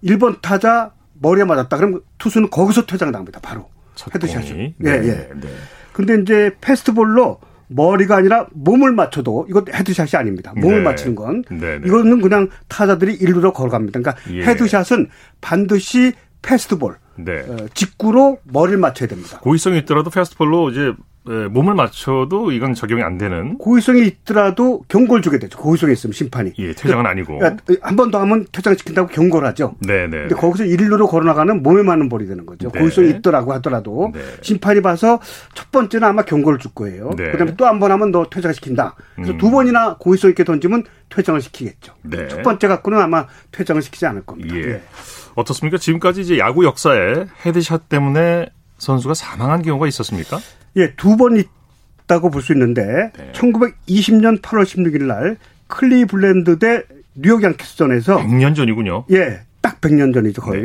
1번 0.04 0.42
타자 0.42 0.92
머리에 1.14 1.44
맞았다 1.44 1.78
그러면 1.78 2.02
투수는 2.18 2.50
거기서 2.50 2.88
퇴장당합니다. 2.88 3.40
바로 3.42 3.70
headshot이. 4.14 4.50
예, 4.60 4.74
네, 4.78 4.92
예. 5.08 5.30
네. 5.34 5.48
근데 5.94 6.20
이제 6.22 6.56
패스트볼로 6.60 7.40
머리가 7.68 8.18
아니라 8.18 8.48
몸을 8.54 8.92
맞춰도 8.92 9.48
이것 9.50 9.68
헤드샷이 9.74 10.12
아닙니다. 10.20 10.54
몸을 10.56 10.78
네. 10.78 10.84
맞추는 10.84 11.16
건 11.16 11.44
네, 11.50 11.80
네. 11.80 11.82
이거는 11.86 12.22
그냥 12.22 12.50
타자들이 12.68 13.14
일루로 13.16 13.54
걸어갑니다. 13.54 14.00
그러니까 14.00 14.22
예. 14.32 14.44
헤드샷은 14.44 15.10
반드시 15.42 16.14
패스트볼 16.42 16.98
네. 17.18 17.40
어, 17.48 17.56
직구로 17.74 18.40
머리를 18.44 18.78
맞춰야 18.80 19.08
됩니다. 19.08 19.40
고의성이 19.40 19.80
있더라도 19.80 20.10
패스트볼로 20.10 20.70
이제 20.72 20.94
예, 21.28 21.48
몸을 21.48 21.74
맞춰도 21.74 22.52
이건 22.52 22.76
적용이 22.76 23.02
안 23.02 23.18
되는. 23.18 23.58
고의성이 23.58 24.06
있더라도 24.06 24.84
경고를 24.90 25.24
주게 25.24 25.40
되죠. 25.40 25.58
고의성이 25.58 25.94
있으면 25.94 26.14
심판이. 26.14 26.54
예, 26.60 26.74
퇴장은 26.74 27.02
그, 27.04 27.10
아니고. 27.10 27.40
한번 27.82 28.12
더 28.12 28.20
하면 28.22 28.46
퇴장시킨다고 28.52 29.08
경고를 29.08 29.48
하죠. 29.48 29.74
네, 29.80 30.06
네. 30.06 30.20
근데 30.20 30.36
거기서 30.36 30.66
일루로 30.66 31.08
걸어나가는 31.08 31.64
몸에 31.64 31.82
맞는 31.82 32.10
볼이 32.10 32.28
되는 32.28 32.46
거죠. 32.46 32.70
네. 32.70 32.80
고의성이 32.80 33.10
있더라고 33.10 33.54
하더라도 33.54 34.12
네. 34.14 34.22
심판이 34.42 34.84
봐서 34.84 35.20
첫 35.56 35.72
번째는 35.72 36.08
아마 36.08 36.22
경고를 36.22 36.60
줄 36.60 36.70
거예요. 36.76 37.10
네. 37.18 37.32
그다음에 37.32 37.56
또 37.56 37.66
한 37.66 37.80
번 37.80 37.92
하면 37.92 38.12
너 38.12 38.28
퇴장시킨다. 38.30 38.94
그래서 39.16 39.32
음. 39.32 39.38
두 39.40 39.50
번이나 39.50 39.96
고의성 39.98 40.30
있게 40.30 40.44
던지면 40.44 40.84
퇴장을 41.10 41.42
시키겠죠. 41.42 41.94
네. 42.04 42.28
첫 42.28 42.44
번째 42.44 42.68
갖고는 42.68 43.00
아마 43.00 43.26
퇴장을 43.52 43.82
시키지 43.82 44.06
않을 44.06 44.28
겁니다. 44.28 44.56
예. 44.56 44.62
예. 44.62 44.82
어떻습니까? 45.36 45.78
지금까지 45.78 46.22
이제 46.22 46.38
야구 46.38 46.66
역사에 46.66 47.26
headshot 47.46 47.90
때문에 47.90 48.48
선수가 48.78 49.14
사망한 49.14 49.62
경우가 49.62 49.88
있었습니까? 49.88 50.40
예, 50.78 50.94
두 50.96 51.16
번 51.18 51.38
있다고 51.38 52.30
볼 52.30 52.42
수 52.42 52.54
있는데 52.54 53.12
네. 53.18 53.32
1920년 53.34 54.42
8월 54.42 54.64
16일 54.64 55.04
날 55.04 55.38
클리블랜드 55.68 56.60
대 56.60 56.84
뉴욕 57.16 57.42
양키스전에서 57.44 58.18
100년 58.20 58.56
전이군요. 58.56 59.06
예. 59.12 59.42
딱 59.62 59.82
100년 59.82 60.14
전이죠, 60.14 60.42
거의. 60.44 60.64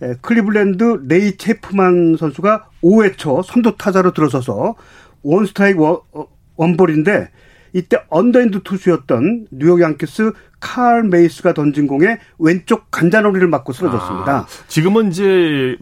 네. 0.00 0.08
예, 0.08 0.14
클리블랜드 0.20 1.02
레이 1.06 1.36
체프만 1.36 2.16
선수가 2.18 2.66
5회 2.82 3.16
초 3.16 3.42
선두 3.42 3.76
타자로 3.76 4.12
들어서서 4.12 4.74
원 5.22 5.46
스트라이크 5.46 5.80
원, 5.80 5.98
어, 6.12 6.26
원볼인데 6.56 7.28
이때 7.72 7.98
언더핸드 8.08 8.62
투수였던 8.62 9.46
뉴욕 9.50 9.80
양키스 9.80 10.32
칼 10.60 11.02
메이스가 11.04 11.54
던진 11.54 11.86
공에 11.86 12.18
왼쪽 12.38 12.90
관자놀이를 12.90 13.48
맞고 13.48 13.72
쓰러졌습니다. 13.72 14.36
아, 14.38 14.46
지금은 14.68 15.08
이제 15.10 15.76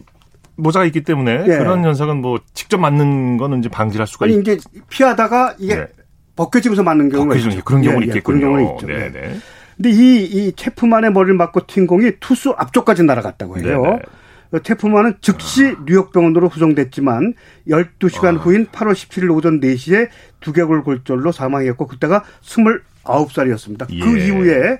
모자가 0.55 0.85
있기 0.85 1.03
때문에 1.03 1.43
예. 1.47 1.57
그런 1.57 1.83
현상은 1.83 2.17
뭐 2.17 2.39
직접 2.53 2.77
맞는 2.77 3.37
거는 3.37 3.59
이제 3.59 3.69
방지할 3.69 4.07
수가 4.07 4.25
아니 4.25 4.35
있... 4.35 4.39
이제 4.39 4.57
피하다가 4.89 5.55
이게 5.57 5.75
네. 5.75 5.87
벗겨지면서 6.35 6.83
맞는 6.83 7.09
경우가 7.09 7.35
있죠. 7.35 7.63
그런 7.63 7.81
경우는 7.81 8.07
예, 8.07 8.11
예 8.11 8.17
있겠군요. 8.17 8.39
그런 8.39 8.53
경우는 8.53 8.75
있죠. 8.75 8.87
네네. 8.87 9.09
네. 9.09 9.37
근데 9.75 9.89
이, 9.91 10.25
이 10.25 10.51
체프만의 10.53 11.11
머리를 11.13 11.35
맞고 11.35 11.61
튄 11.61 11.87
공이 11.87 12.11
투수 12.19 12.53
앞쪽까지 12.57 13.03
날아갔다고 13.03 13.59
해요. 13.59 13.81
네네. 13.81 13.99
체프만은 14.57 15.17
즉시 15.21 15.67
아. 15.67 15.83
뉴욕 15.85 16.11
병원으로 16.11 16.47
후송됐지만 16.47 17.35
12시간 17.67 18.37
아. 18.37 18.41
후인 18.41 18.67
8월 18.67 18.93
17일 18.93 19.35
오전 19.35 19.59
4시에 19.59 20.09
두개골 20.39 20.83
골절로 20.83 21.31
사망했고 21.31 21.87
그때가 21.87 22.23
29살이었습니다. 22.41 23.87
그 23.87 23.95
예. 23.95 23.99
그 23.99 24.17
이후에 24.17 24.79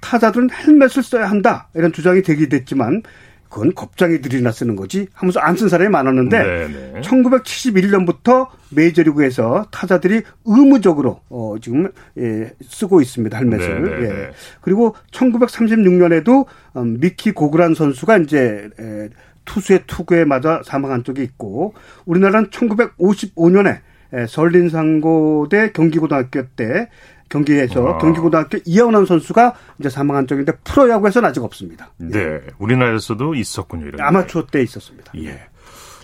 타자들은 0.00 0.50
헬멧을 0.50 1.02
써야 1.02 1.28
한다 1.28 1.68
이런 1.74 1.92
주장이 1.92 2.22
되기됐지만 2.22 3.02
그건 3.50 3.74
겁장이들이나 3.74 4.52
쓰는 4.52 4.76
거지 4.76 5.08
하면서 5.12 5.40
안 5.40 5.56
쓴 5.56 5.68
사람이 5.68 5.90
많았는데 5.90 6.38
네네. 6.38 7.00
1971년부터 7.02 8.48
메이저리그에서 8.70 9.66
타자들이 9.70 10.22
의무적으로 10.46 11.20
어 11.28 11.56
지금 11.60 11.90
예, 12.16 12.52
쓰고 12.62 13.00
있습니다 13.02 13.36
헬멧을. 13.36 14.04
예. 14.04 14.30
그리고 14.62 14.94
1936년에도 15.10 16.46
음, 16.76 16.98
미키 17.00 17.32
고그란 17.32 17.74
선수가 17.74 18.18
이제 18.18 18.70
에, 18.78 19.08
투수의 19.44 19.82
투구에 19.86 20.24
맞아 20.24 20.62
사망한 20.64 21.02
적이 21.04 21.22
있고 21.24 21.74
우리나라는 22.06 22.50
1955년에 22.50 23.80
설린상고대 24.28 25.72
경기고등학교 25.72 26.46
때 26.56 26.88
경기에서 27.30 27.94
아. 27.94 27.98
경기고등학교 27.98 28.58
이영남 28.66 29.06
선수가 29.06 29.54
이제 29.78 29.88
사망한 29.88 30.26
적인데 30.26 30.52
프로야구에서는 30.64 31.28
아직 31.28 31.42
없습니다. 31.42 31.90
네, 31.96 32.18
예. 32.18 32.40
우리나라에서도 32.58 33.34
있었군요. 33.34 33.86
이런 33.86 34.00
아마추어 34.00 34.44
때 34.46 34.62
있었습니다. 34.62 35.12
예. 35.16 35.40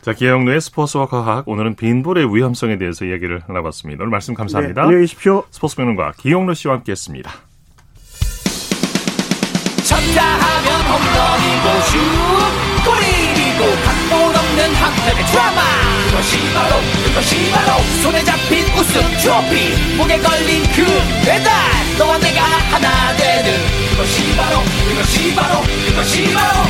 자, 0.00 0.12
기영루의 0.12 0.60
스포츠와 0.60 1.06
과학 1.06 1.48
오늘은 1.48 1.74
빈볼의 1.74 2.32
위험성에 2.32 2.78
대해서 2.78 3.04
이야기를 3.04 3.42
나눠봤습니다. 3.48 4.04
오늘 4.04 4.12
말씀 4.12 4.34
감사합니다. 4.34 4.82
네, 4.82 4.86
안녕히 4.86 5.02
계십시오. 5.02 5.42
스포츠 5.50 5.76
평론가 5.76 6.12
기영루 6.16 6.54
씨와 6.54 6.74
함께했습니다. 6.76 7.30
쳤다 9.84 10.22
하면 10.22 10.80
홈런이고 10.86 11.80
슛 11.90 12.15
한편의 15.06 15.26
드라마. 15.26 15.62
그것이 16.10 16.52
바로 16.52 16.80
그것이 17.04 17.50
바로 17.50 17.82
손에 18.02 18.24
잡힌 18.24 18.66
우승 18.74 19.16
트로피. 19.18 19.94
목에 19.96 20.18
걸린 20.18 20.62
그 20.72 20.84
배달. 21.24 21.52
너와 21.96 22.18
내가 22.18 22.42
하나 22.42 23.16
되는 23.16 23.52
그것이 23.90 24.36
바로 24.36 24.62
그것이 24.88 25.34
바로 25.34 25.62
그것이 25.86 26.34
바로 26.34 26.65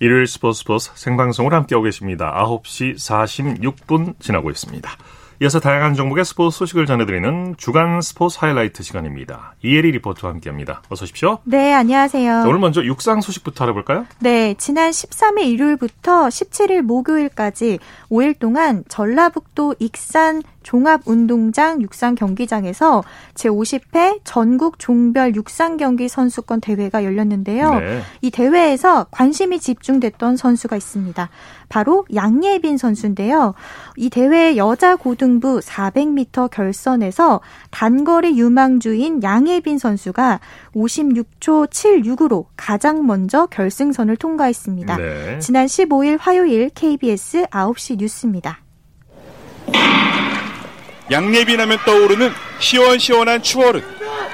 일요일 0.00 0.26
스포츠 0.26 0.60
스포츠 0.60 0.90
생방송을 0.94 1.52
함께하고 1.52 1.84
계십니다. 1.84 2.32
9시 2.44 2.96
46분 2.96 4.18
지나고 4.20 4.50
있습니다. 4.50 4.90
이어서 5.42 5.58
다양한 5.58 5.94
종목의 5.94 6.24
스포츠 6.24 6.58
소식을 6.58 6.86
전해드리는 6.86 7.56
주간 7.58 8.00
스포츠 8.00 8.38
하이라이트 8.40 8.82
시간입니다. 8.82 9.54
이혜리 9.62 9.90
리포터와 9.92 10.32
함께합니다. 10.34 10.82
어서 10.88 11.04
오십시오. 11.04 11.38
네, 11.44 11.72
안녕하세요. 11.72 12.42
자, 12.42 12.48
오늘 12.48 12.60
먼저 12.60 12.84
육상 12.84 13.20
소식부터 13.20 13.64
알아볼까요? 13.64 14.06
네, 14.20 14.54
지난 14.58 14.90
13일 14.90 15.46
일요일부터 15.46 16.28
17일 16.28 16.82
목요일까지 16.82 17.78
5일 18.10 18.38
동안 18.38 18.84
전라북도 18.88 19.74
익산 19.80 20.42
종합운동장 20.64 21.80
육상 21.82 22.16
경기장에서 22.16 23.04
제50회 23.34 24.20
전국 24.24 24.80
종별 24.80 25.36
육상 25.36 25.76
경기 25.76 26.08
선수권 26.08 26.60
대회가 26.60 27.04
열렸는데요. 27.04 27.74
네. 27.74 28.00
이 28.20 28.30
대회에서 28.32 29.06
관심이 29.12 29.60
집중됐던 29.60 30.36
선수가 30.36 30.74
있습니다. 30.76 31.28
바로 31.68 32.04
양예빈 32.12 32.76
선수인데요. 32.78 33.54
이 33.96 34.10
대회 34.10 34.56
여자 34.56 34.96
고등부 34.96 35.60
400m 35.60 36.50
결선에서 36.50 37.40
단거리 37.70 38.38
유망주인 38.38 39.22
양예빈 39.22 39.78
선수가 39.78 40.40
56초 40.74 41.68
76으로 41.68 42.46
가장 42.56 43.06
먼저 43.06 43.46
결승선을 43.46 44.16
통과했습니다. 44.16 44.96
네. 44.96 45.38
지난 45.38 45.66
15일 45.66 46.18
화요일 46.20 46.70
KBS 46.70 47.46
9시 47.46 47.98
뉴스입니다. 47.98 48.60
양예빈 51.10 51.60
하면 51.60 51.78
떠오르는 51.84 52.32
시원시원한 52.60 53.42
추월은 53.42 53.82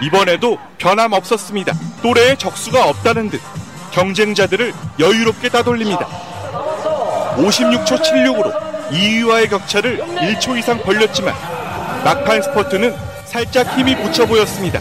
이번에도 0.03 0.59
변함없었습니다. 0.79 1.75
또래의 2.03 2.39
적수가 2.39 2.89
없다는 2.89 3.31
듯 3.31 3.41
경쟁자들을 3.93 4.73
여유롭게 4.99 5.49
따돌립니다. 5.49 6.07
56초 7.37 8.01
76으로 8.01 8.53
2위와의 8.91 9.51
격차를 9.51 9.99
1초 9.99 10.59
이상 10.59 10.81
벌렸지만 10.81 11.35
막판 12.05 12.43
스퍼트는 12.43 12.95
살짝 13.27 13.77
힘이 13.77 13.97
붙여 13.97 14.27
보였습니다. 14.27 14.81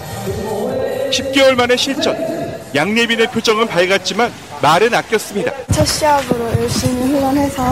10개월 1.12 1.56
만의 1.56 1.78
실전. 1.78 2.18
양예빈의 2.76 3.32
표정은 3.32 3.68
밝았지만 3.68 4.32
말은 4.62 4.94
아꼈습니다. 4.94 5.52
첫 5.72 5.86
시합으로 5.86 6.62
열심히 6.62 7.14
훈련해서 7.14 7.64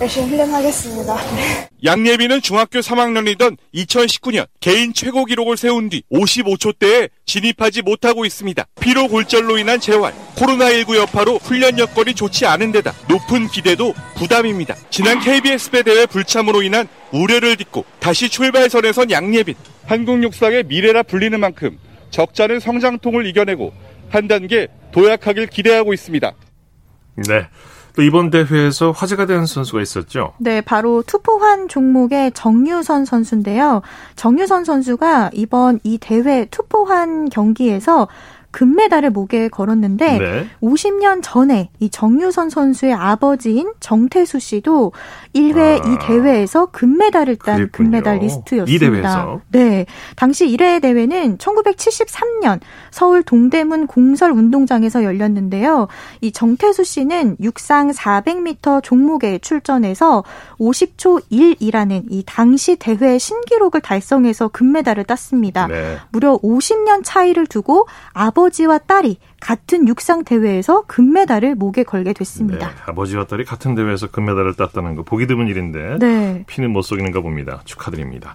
열심히 0.00 0.28
훈련하겠습니다. 0.30 1.16
네. 1.36 1.68
양예빈은 1.84 2.40
중학교 2.40 2.80
3학년이던 2.80 3.56
2019년 3.74 4.46
개인 4.60 4.92
최고 4.92 5.24
기록을 5.24 5.56
세운 5.56 5.88
뒤 5.88 6.02
55초대에 6.12 7.10
진입하지 7.26 7.82
못하고 7.82 8.24
있습니다. 8.24 8.66
피로 8.80 9.08
골절로 9.08 9.58
인한 9.58 9.80
재활, 9.80 10.12
코로나19 10.36 10.96
여파로 10.96 11.38
훈련 11.38 11.78
여건이 11.78 12.14
좋지 12.14 12.46
않은 12.46 12.72
데다 12.72 12.92
높은 13.08 13.48
기대도 13.48 13.94
부담입니다. 14.16 14.74
지난 14.90 15.20
KBS배 15.20 15.82
대회 15.82 16.06
불참으로 16.06 16.62
인한 16.62 16.88
우려를 17.12 17.56
딛고 17.56 17.84
다시 18.00 18.28
출발선에 18.28 18.92
선 18.92 19.10
양예빈. 19.10 19.54
한국 19.86 20.22
육상의 20.22 20.64
미래라 20.64 21.02
불리는 21.02 21.38
만큼 21.38 21.78
적잖은 22.10 22.60
성장통을 22.60 23.26
이겨내고 23.26 23.72
한 24.08 24.28
단계 24.28 24.68
도약하길 24.92 25.48
기대하고 25.48 25.92
있습니다. 25.92 26.32
네. 27.28 27.46
또 27.94 28.02
이번 28.02 28.30
대회에서 28.30 28.90
화제가 28.90 29.26
된 29.26 29.46
선수가 29.46 29.80
있었죠. 29.80 30.32
네, 30.38 30.60
바로 30.60 31.02
투포환 31.02 31.68
종목의 31.68 32.32
정유선 32.32 33.04
선수인데요. 33.04 33.82
정유선 34.16 34.64
선수가 34.64 35.30
이번 35.32 35.78
이 35.84 35.98
대회 35.98 36.46
투포환 36.50 37.28
경기에서 37.28 38.08
금메달을 38.54 39.10
목에 39.10 39.48
걸었는데 39.48 40.18
네. 40.18 40.48
50년 40.62 41.20
전에 41.22 41.70
이 41.80 41.90
정유선 41.90 42.50
선수의 42.50 42.94
아버지인 42.94 43.72
정태수 43.80 44.38
씨도 44.38 44.92
1회 45.34 45.58
아, 45.58 45.74
이 45.76 45.98
대회에서 46.00 46.66
금메달을 46.66 47.36
딴 47.36 47.56
그랬군요. 47.56 47.90
금메달 47.90 48.18
리스트였습니다. 48.18 48.72
이 48.72 48.78
대회에서? 48.78 49.40
네. 49.48 49.86
당시 50.16 50.46
1회 50.46 50.80
대회는 50.80 51.38
1973년 51.38 52.60
서울 52.90 53.22
동대문 53.22 53.86
공설 53.88 54.30
운동장에서 54.30 55.02
열렸는데요. 55.02 55.88
이 56.20 56.30
정태수 56.30 56.84
씨는 56.84 57.36
육상 57.40 57.90
400m 57.90 58.82
종목에 58.82 59.38
출전해서 59.38 60.22
50초 60.58 61.22
1이라는 61.30 62.04
이 62.10 62.22
당시 62.24 62.76
대회 62.76 63.18
신기록을 63.18 63.80
달성해서 63.80 64.48
금메달을 64.48 65.04
땄습니다. 65.04 65.66
네. 65.66 65.98
무려 66.10 66.38
50년 66.38 67.00
차이를 67.02 67.46
두고 67.46 67.86
아버 68.12 68.44
아버지와 68.44 68.78
딸이 68.78 69.18
같은 69.44 69.86
육상 69.86 70.24
대회에서 70.24 70.84
금메달을 70.86 71.54
목에 71.54 71.82
걸게 71.82 72.14
됐습니다. 72.14 72.66
네, 72.66 72.74
아버지와 72.86 73.26
딸이 73.26 73.44
같은 73.44 73.74
대회에서 73.74 74.10
금메달을 74.10 74.54
땄다는 74.54 74.94
거 74.94 75.02
보기 75.02 75.26
드문 75.26 75.48
일인데 75.48 75.98
네. 75.98 76.44
피는 76.46 76.70
못 76.70 76.80
속이는가 76.80 77.20
봅니다. 77.20 77.60
축하드립니다. 77.66 78.34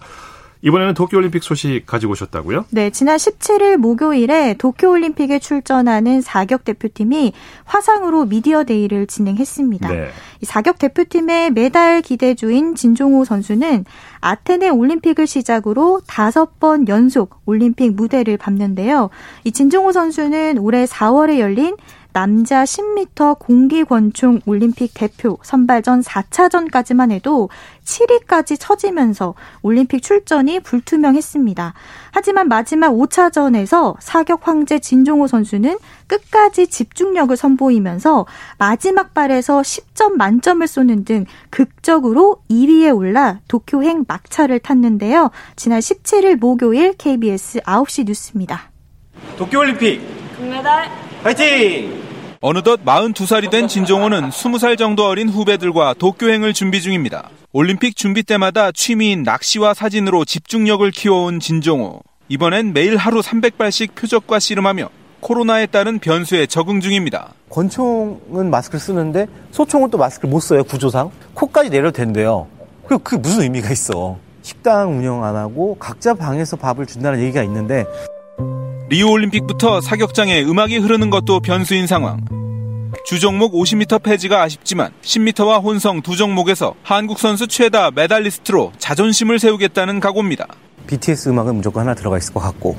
이번에는 0.62 0.94
도쿄올림픽 0.94 1.42
소식 1.42 1.86
가지고 1.86 2.12
오셨다고요? 2.12 2.66
네, 2.72 2.90
지난 2.90 3.18
17일 3.18 3.78
목요일에 3.78 4.56
도쿄올림픽에 4.58 5.40
출전하는 5.40 6.22
사격 6.22 6.66
대표팀이 6.66 7.34
화상으로 7.64 8.26
미디어 8.26 8.66
데이를 8.66 9.08
진행했습니다. 9.08 9.88
네. 9.88 10.10
이 10.42 10.46
사격 10.46 10.78
대표팀의 10.80 11.52
메달 11.52 12.02
기대주인 12.02 12.76
진종호 12.76 13.24
선수는 13.24 13.86
아테네 14.20 14.70
올림픽을 14.70 15.28
시작으로 15.28 16.02
다섯 16.08 16.60
번 16.60 16.88
연속 16.90 17.42
올림픽 17.46 17.94
무대를 17.94 18.38
밟는데요. 18.38 19.10
이 19.46 19.52
진종호 19.52 19.94
선수는 19.94 20.58
올해 20.58 20.86
4월에 20.86 21.40
열린 21.40 21.76
남자 22.12 22.64
10m 22.64 23.38
공기 23.38 23.84
권총 23.84 24.42
올림픽 24.46 24.92
대표 24.94 25.38
선발전 25.44 26.02
4차전까지만 26.02 27.12
해도 27.12 27.50
7위까지 27.84 28.58
처지면서 28.60 29.36
올림픽 29.62 30.02
출전이 30.02 30.62
불투명했습니다. 30.62 31.74
하지만 32.12 32.48
마지막 32.48 32.92
5차전에서 32.92 33.96
사격 34.00 34.48
황제 34.48 34.80
진종호 34.80 35.28
선수는 35.28 35.78
끝까지 36.08 36.68
집중력을 36.68 37.36
선보이면서 37.36 38.26
마지막 38.58 39.14
발에서 39.14 39.62
10점 39.62 40.14
만점을 40.14 40.66
쏘는 40.66 41.06
등 41.06 41.26
극적으로 41.50 42.42
2위에 42.50 42.96
올라 42.96 43.40
도쿄행 43.48 44.06
막차를 44.08 44.60
탔는데요. 44.60 45.30
지난 45.56 45.80
17일 45.80 46.38
목요일 46.38 46.94
KBS 46.98 47.60
9시 47.60 48.08
뉴스입니다. 48.08 48.72
도쿄올림픽 49.38 50.02
금메달 50.38 51.09
화이팅! 51.24 52.02
어느덧 52.40 52.86
42살이 52.86 53.50
된 53.50 53.68
진종호는 53.68 54.30
20살 54.30 54.78
정도 54.78 55.06
어린 55.06 55.28
후배들과 55.28 55.94
도쿄행을 55.96 56.54
준비 56.54 56.82
중입니다. 56.82 57.30
올림픽 57.52 57.98
준비 57.98 58.24
때마다 58.24 58.72
취미인 58.72 59.24
낚시와 59.24 59.74
사진으로 59.74 60.24
집중력을 60.24 60.90
키워온 60.92 61.42
진종호. 61.42 62.02
이번엔 62.30 62.72
매일 62.72 62.96
하루 62.96 63.20
300발씩 63.20 63.96
표적과 63.96 64.40
씨름하며 64.40 64.88
코로나에 65.20 65.66
따른 65.66 66.00
변수에 66.00 66.46
적응 66.46 66.80
중입니다. 66.80 67.34
권총은 67.50 68.50
마스크를 68.50 68.80
쓰는데 68.80 69.28
소총은 69.52 69.90
또 69.90 69.98
마스크를 69.98 70.30
못 70.30 70.40
써요, 70.40 70.64
구조상. 70.64 71.12
코까지 71.34 71.70
내려도 71.70 71.98
된대요. 71.98 72.48
그, 72.88 72.98
그 72.98 73.16
무슨 73.16 73.42
의미가 73.42 73.72
있어. 73.72 74.18
식당 74.42 74.98
운영 74.98 75.26
안 75.26 75.36
하고 75.36 75.76
각자 75.78 76.14
방에서 76.14 76.56
밥을 76.56 76.86
준다는 76.86 77.20
얘기가 77.20 77.44
있는데 77.44 77.84
리우 78.90 79.10
올림픽부터 79.10 79.82
사격장에 79.82 80.42
음악이 80.44 80.78
흐르는 80.78 81.10
것도 81.10 81.40
변수인 81.42 81.86
상황. 81.88 82.20
주 83.06 83.20
종목 83.20 83.54
50m 83.54 84.02
폐지가 84.04 84.42
아쉽지만 84.42 84.92
10m와 85.02 85.64
혼성 85.64 86.02
두 86.02 86.16
종목에서 86.16 86.74
한국 86.84 87.20
선수 87.20 87.48
최다 87.48 87.92
메달리스트로 87.92 88.74
자존심을 88.78 89.40
세우겠다는 89.40 90.00
각오입니다. 90.00 90.48
BTS 90.88 91.30
음악은 91.30 91.56
무조건 91.56 91.82
하나 91.84 91.94
들어가 91.94 92.18
있을 92.18 92.34
것 92.34 92.40
같고 92.40 92.78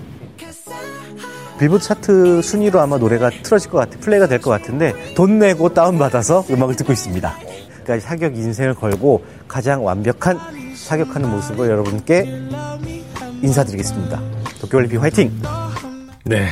빌보드 1.58 1.84
차트 1.84 2.42
순위로 2.42 2.80
아마 2.80 2.96
노래가 2.98 3.30
틀어질 3.30 3.70
것 3.70 3.78
같아 3.78 3.98
플레이가 4.00 4.26
될 4.26 4.40
것 4.40 4.50
같은데 4.50 4.92
돈 5.14 5.38
내고 5.38 5.72
다운받아서 5.72 6.46
음악을 6.50 6.74
듣고 6.76 6.92
있습니다. 6.92 7.36
그러니까 7.84 8.06
사격 8.08 8.36
인생을 8.36 8.74
걸고 8.74 9.24
가장 9.46 9.84
완벽한 9.84 10.38
사격하는 10.74 11.30
모습을 11.30 11.68
여러분께 11.68 12.42
인사드리겠습니다. 13.42 14.20
도쿄올림픽 14.60 15.00
화이팅! 15.00 15.30
네, 16.24 16.48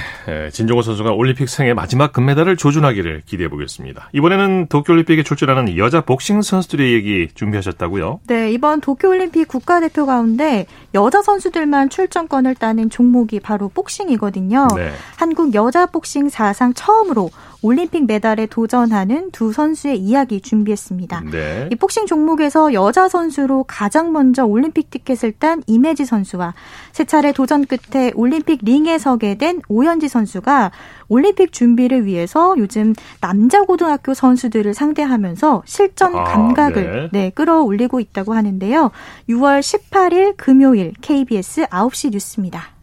진종호 0.51 0.83
선수가 0.83 1.13
올림픽 1.13 1.49
생애 1.49 1.75
마지막 1.75 2.13
금메달을 2.13 2.57
조준하기를 2.57 3.23
기대해 3.27 3.49
보겠습니다. 3.49 4.09
이번에는 4.13 4.67
도쿄올림픽에 4.69 5.23
출전하는 5.23 5.77
여자 5.77 6.01
복싱 6.01 6.43
선수들의 6.43 6.93
얘기 6.95 7.29
준비하셨다고요? 7.35 8.21
네, 8.27 8.51
이번 8.51 8.81
도쿄올림픽 8.81 9.47
국가대표 9.47 10.07
가운데 10.07 10.67
여자 10.95 11.21
선수들만 11.21 11.91
출전권을 11.91 12.55
따는 12.55 12.89
종목이 12.89 13.41
바로 13.41 13.69
복싱이거든요. 13.69 14.69
네. 14.75 14.91
한국 15.17 15.55
여자 15.55 15.87
복싱 15.87 16.29
사상 16.29 16.73
처음으로 16.73 17.31
올림픽 17.63 18.07
메달에 18.07 18.47
도전하는 18.47 19.31
두 19.33 19.53
선수의 19.53 19.99
이야기 19.99 20.41
준비했습니다. 20.41 21.23
네. 21.31 21.69
이 21.73 21.75
복싱 21.75 22.07
종목에서 22.07 22.73
여자 22.73 23.09
선수로 23.09 23.65
가장 23.65 24.13
먼저 24.13 24.45
올림픽 24.45 24.91
티켓을 24.91 25.33
딴 25.33 25.63
이매지 25.67 26.05
선수와 26.05 26.55
세 26.93 27.05
차례 27.05 27.33
도전 27.33 27.67
끝에 27.67 28.13
올림픽 28.15 28.61
링에 28.63 28.99
서게 28.99 29.37
된 29.37 29.61
오현지 29.69 30.09
선수가 30.09 30.71
올림픽 31.09 31.53
준비를 31.53 32.07
위해서 32.07 32.55
요즘 32.59 32.95
남자 33.21 33.63
고등학교 33.63 34.15
선수들을 34.15 34.73
상대하면서 34.73 35.63
실전 35.67 36.15
아, 36.15 36.25
감각을 36.25 37.11
네. 37.13 37.21
네, 37.25 37.31
끌어올리고 37.31 37.99
있다고 37.99 38.35
하는데요. 38.35 38.91
6월 39.29 39.61
18일 39.61 40.35
금요일 40.37 40.93
KBS 41.01 41.67
9시 41.67 42.13
뉴스입니다. 42.13 42.78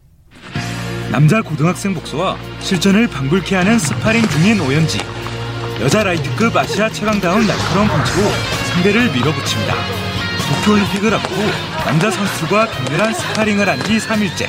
남자 1.10 1.40
고등학생 1.40 1.94
복수와 1.94 2.36
실전을 2.60 3.06
방불케 3.08 3.54
하는 3.56 3.78
스파링 3.78 4.26
중인 4.28 4.60
오연지. 4.60 4.98
여자 5.80 6.02
라이트급 6.02 6.56
아시아 6.56 6.88
최강다운 6.90 7.46
날카로운 7.46 7.88
펀치로 7.88 8.22
상대를 8.72 9.12
밀어붙입니다. 9.12 9.74
도쿄올림픽을 10.64 11.14
앞두고 11.14 11.42
남자 11.84 12.10
선수들과 12.10 12.66
격렬한 12.70 13.14
스파링을 13.14 13.68
한 13.68 13.82
지 13.84 13.98
3일째. 13.98 14.48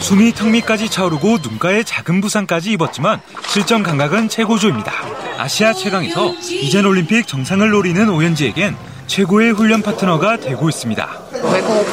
숨이 0.00 0.32
턱 0.32 0.48
밑까지 0.50 0.88
차오르고 0.90 1.38
눈가에 1.42 1.82
작은 1.82 2.20
부상까지 2.20 2.70
입었지만 2.72 3.20
실전 3.48 3.82
감각은 3.82 4.28
최고조입니다. 4.28 4.92
아시아 5.38 5.72
최강에서 5.72 6.34
이젠 6.34 6.84
올림픽 6.86 7.26
정상을 7.26 7.68
노리는 7.68 8.08
오연지에겐 8.08 8.76
최고의 9.08 9.52
훈련 9.52 9.82
파트너가 9.82 10.36
되고 10.36 10.68
있습니다. 10.68 11.20
외국 11.52 11.86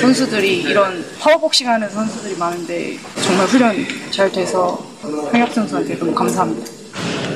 선수들이 0.00 0.62
이런 0.62 1.04
파워복싱 1.20 1.68
하는 1.68 1.88
선수들이 1.88 2.36
많은데 2.36 2.98
정말 3.22 3.46
훈련 3.46 3.86
잘 4.10 4.32
돼서 4.32 4.82
황혁 5.30 5.52
선수한테 5.52 5.98
너무 5.98 6.14
감사합니다. 6.14 6.66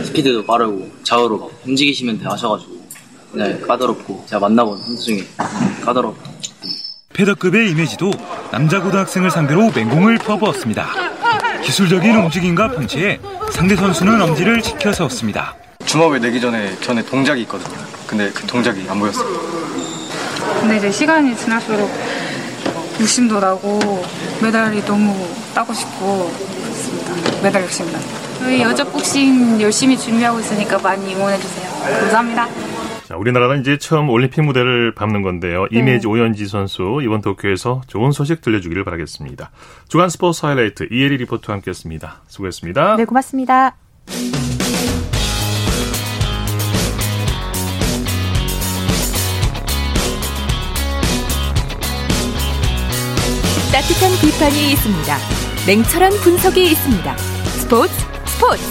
스피드도 0.05 0.45
빠르고 0.47 0.91
좌우로 1.03 1.53
움직이시면 1.67 2.19
돼 2.19 2.25
하셔가지고 2.27 2.77
네, 3.33 3.61
까다롭고 3.61 4.25
제가 4.27 4.41
만나본 4.41 4.79
선수 4.79 5.05
중에 5.05 5.27
까다롭고 5.85 6.19
패더급의 7.13 7.71
이미지도 7.71 8.11
남자 8.51 8.81
고등학생을 8.81 9.31
상대로 9.31 9.71
맹공을 9.71 10.19
퍼부었습니다. 10.19 10.89
기술적인 11.63 12.17
움직임과 12.17 12.71
펀치에 12.71 13.21
상대 13.53 13.77
선수는 13.77 14.21
엄지를 14.23 14.63
지켜 14.63 14.93
세웠습니다. 14.93 15.55
주먹을 15.85 16.21
내기 16.21 16.41
전에 16.41 16.75
전에 16.81 17.05
동작이 17.05 17.43
있거든요. 17.43 17.96
근데 18.07 18.31
그 18.31 18.47
동작이 18.47 18.87
안 18.89 18.99
보였어요. 18.99 19.27
근데 20.61 20.77
이제 20.79 20.91
시간이 20.91 21.37
지날수록 21.37 21.91
욕심도 23.01 23.41
나고 23.41 24.03
메달이 24.43 24.85
너무 24.85 25.15
따고 25.55 25.73
싶고 25.75 26.31
그렇습니다. 26.63 27.43
메달 27.43 27.63
욕심 27.63 27.91
나. 27.93 27.99
저희 28.39 28.63
여자 28.63 28.85
복싱 28.85 29.61
열심히 29.61 29.99
준비하고 29.99 30.41
있으니까 30.41 30.79
많이 30.79 31.15
응원해 31.15 31.39
주세요. 31.39 31.69
감사합니다. 31.83 32.49
자, 33.07 33.17
우리나라는 33.17 33.61
이제 33.61 33.79
처음 33.79 34.11
올림픽 34.11 34.43
무대를 34.43 34.93
밟는 34.95 35.23
건데요. 35.23 35.67
네. 35.71 35.79
이메지 35.79 36.09
오연지 36.09 36.47
선수 36.47 37.01
이번 37.05 37.21
도쿄에서 37.23 37.83
좋은 37.87 38.11
소식 38.11 38.41
들려주기를 38.41 38.85
바라겠습니다. 38.85 39.51
주간 39.89 40.09
스포츠 40.09 40.45
하이라이트 40.45 40.89
이혜리 40.91 41.19
리포터와 41.19 41.57
함께했습니다. 41.57 42.23
수고했습니다. 42.27 42.97
네, 42.97 43.05
고맙습니다. 43.05 43.77
따뜻한 53.87 54.11
비판이 54.21 54.73
있습니다. 54.73 55.17
냉철한 55.69 56.11
분석이 56.25 56.71
있습니다. 56.73 57.17
스포츠 57.17 57.93
스포츠 58.25 58.63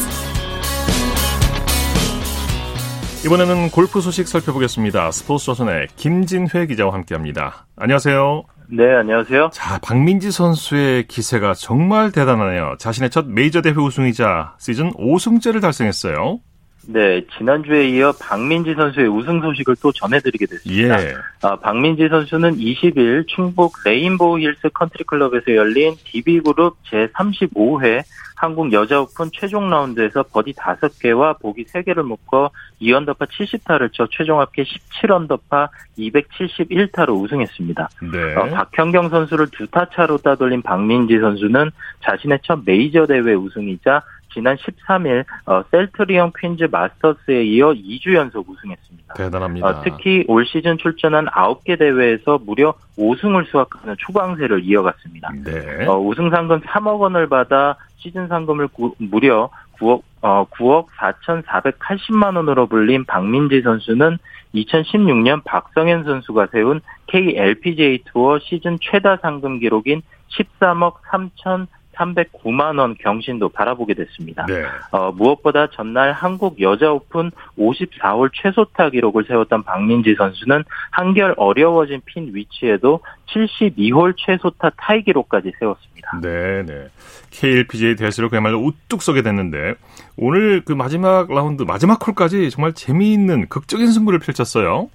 이번에는 3.25 3.69
골프 3.69 4.01
소식 4.01 4.27
살펴보겠습니다. 4.27 5.11
스포츠 5.11 5.45
조선의 5.45 5.87
김진회 5.95 6.65
기자와 6.67 6.93
함께합니다. 6.93 7.65
안녕하세요. 7.77 8.43
네, 8.69 8.93
안녕하세요. 8.93 9.51
자, 9.53 9.77
박민지 9.79 10.31
선수의 10.31 11.07
기세가 11.07 11.53
정말 11.53 12.11
대단하네요. 12.11 12.75
자신의 12.77 13.09
첫 13.09 13.25
메이저 13.25 13.61
대회 13.61 13.73
우승이자 13.73 14.55
시즌 14.59 14.91
5승째를 14.91 15.61
달성했어요. 15.61 16.39
네, 16.87 17.25
지난주에 17.37 17.89
이어 17.89 18.11
박민지 18.21 18.75
선수의 18.75 19.07
우승 19.07 19.41
소식을 19.41 19.75
또 19.81 19.91
전해드리게 19.91 20.45
됐습니다. 20.45 21.03
예. 21.03 21.15
아, 21.41 21.55
박민지 21.55 22.07
선수는 22.09 22.57
20일 22.57 23.27
충북 23.27 23.73
레인보우 23.85 24.39
힐스 24.39 24.69
컨트리 24.73 25.03
클럽에서 25.05 25.55
열린 25.55 25.95
DB그룹 26.05 26.77
제35회 26.91 28.03
한국 28.37 28.73
여자 28.73 28.99
오픈 28.99 29.29
최종 29.33 29.69
라운드에서 29.69 30.23
버디 30.23 30.53
5개와 30.53 31.39
보기 31.39 31.65
3개를 31.65 32.03
묶어 32.03 32.51
2언더파 32.81 33.29
70타를 33.29 33.93
쳐 33.93 34.07
최종 34.11 34.41
합계 34.41 34.63
17언더파 34.63 35.69
271타로 35.97 37.19
우승했습니다. 37.21 37.89
네. 38.11 38.35
어, 38.35 38.45
박현경 38.49 39.09
선수를 39.09 39.47
두 39.51 39.65
타 39.67 39.87
차로 39.89 40.17
따돌린 40.17 40.61
박민지 40.61 41.17
선수는 41.19 41.71
자신의 42.03 42.39
첫 42.43 42.59
메이저 42.65 43.05
대회 43.05 43.33
우승이자 43.33 44.03
지난 44.35 44.57
13일 44.57 45.23
어, 45.45 45.63
셀트리온 45.71 46.33
퀸즈 46.37 46.65
마스터스에 46.69 47.45
이어 47.45 47.71
2주 47.71 48.13
연속 48.13 48.49
우승했습니다. 48.49 49.13
대단합니다. 49.13 49.67
어, 49.67 49.81
특히 49.81 50.25
올 50.27 50.45
시즌 50.45 50.77
출전한 50.77 51.25
9개 51.27 51.79
대회에서 51.79 52.39
무려 52.45 52.73
5승을 52.97 53.49
수확하는 53.49 53.95
초강세를 53.97 54.63
이어갔습니다. 54.65 55.31
네. 55.45 55.85
어, 55.87 55.97
우승 55.97 56.29
상금 56.29 56.59
3억 56.59 56.99
원을 56.99 57.29
받아 57.29 57.77
시즌 57.97 58.27
상금을 58.27 58.67
구, 58.67 58.93
무려 58.97 59.49
9억 59.79 60.01
어, 60.21 60.45
9억 60.51 60.87
4,480만 60.97 62.35
원으로 62.35 62.67
불린 62.67 63.05
박민지 63.05 63.61
선수는 63.61 64.17
2016년 64.53 65.43
박성현 65.45 66.03
선수가 66.03 66.47
세운 66.51 66.81
KLPGA 67.07 68.03
투어 68.05 68.39
시즌 68.39 68.77
최다 68.81 69.17
상금 69.21 69.59
기록인 69.59 70.01
13억 70.29 70.95
3천 71.09 71.67
309만 71.95 72.79
원 72.79 72.95
경신도 72.99 73.49
바라보게 73.49 73.93
됐습니다. 73.93 74.45
네. 74.45 74.63
어, 74.91 75.11
무엇보다 75.11 75.67
전날 75.71 76.11
한국 76.11 76.61
여자 76.61 76.91
오픈 76.91 77.31
54홀 77.57 78.31
최소타 78.33 78.91
기록을 78.91 79.25
세웠던 79.27 79.63
박민지 79.63 80.15
선수는 80.17 80.63
한결 80.91 81.33
어려워진 81.37 82.01
핀 82.05 82.31
위치에도 82.33 83.01
72홀 83.27 84.15
최소타 84.17 84.71
타이 84.77 85.03
기록까지 85.03 85.51
세웠습니다. 85.59 86.19
네, 86.21 86.63
네. 86.63 86.87
KLPGA 87.31 87.95
대회를 87.95 88.29
그야말로 88.29 88.59
우뚝 88.59 89.01
서게 89.01 89.21
됐는데 89.21 89.75
오늘 90.17 90.61
그 90.63 90.71
마지막 90.73 91.31
라운드 91.31 91.63
마지막 91.63 92.05
홀까지 92.05 92.49
정말 92.49 92.73
재미있는 92.73 93.49
극적인 93.49 93.91
승부를 93.91 94.19
펼쳤어요. 94.19 94.89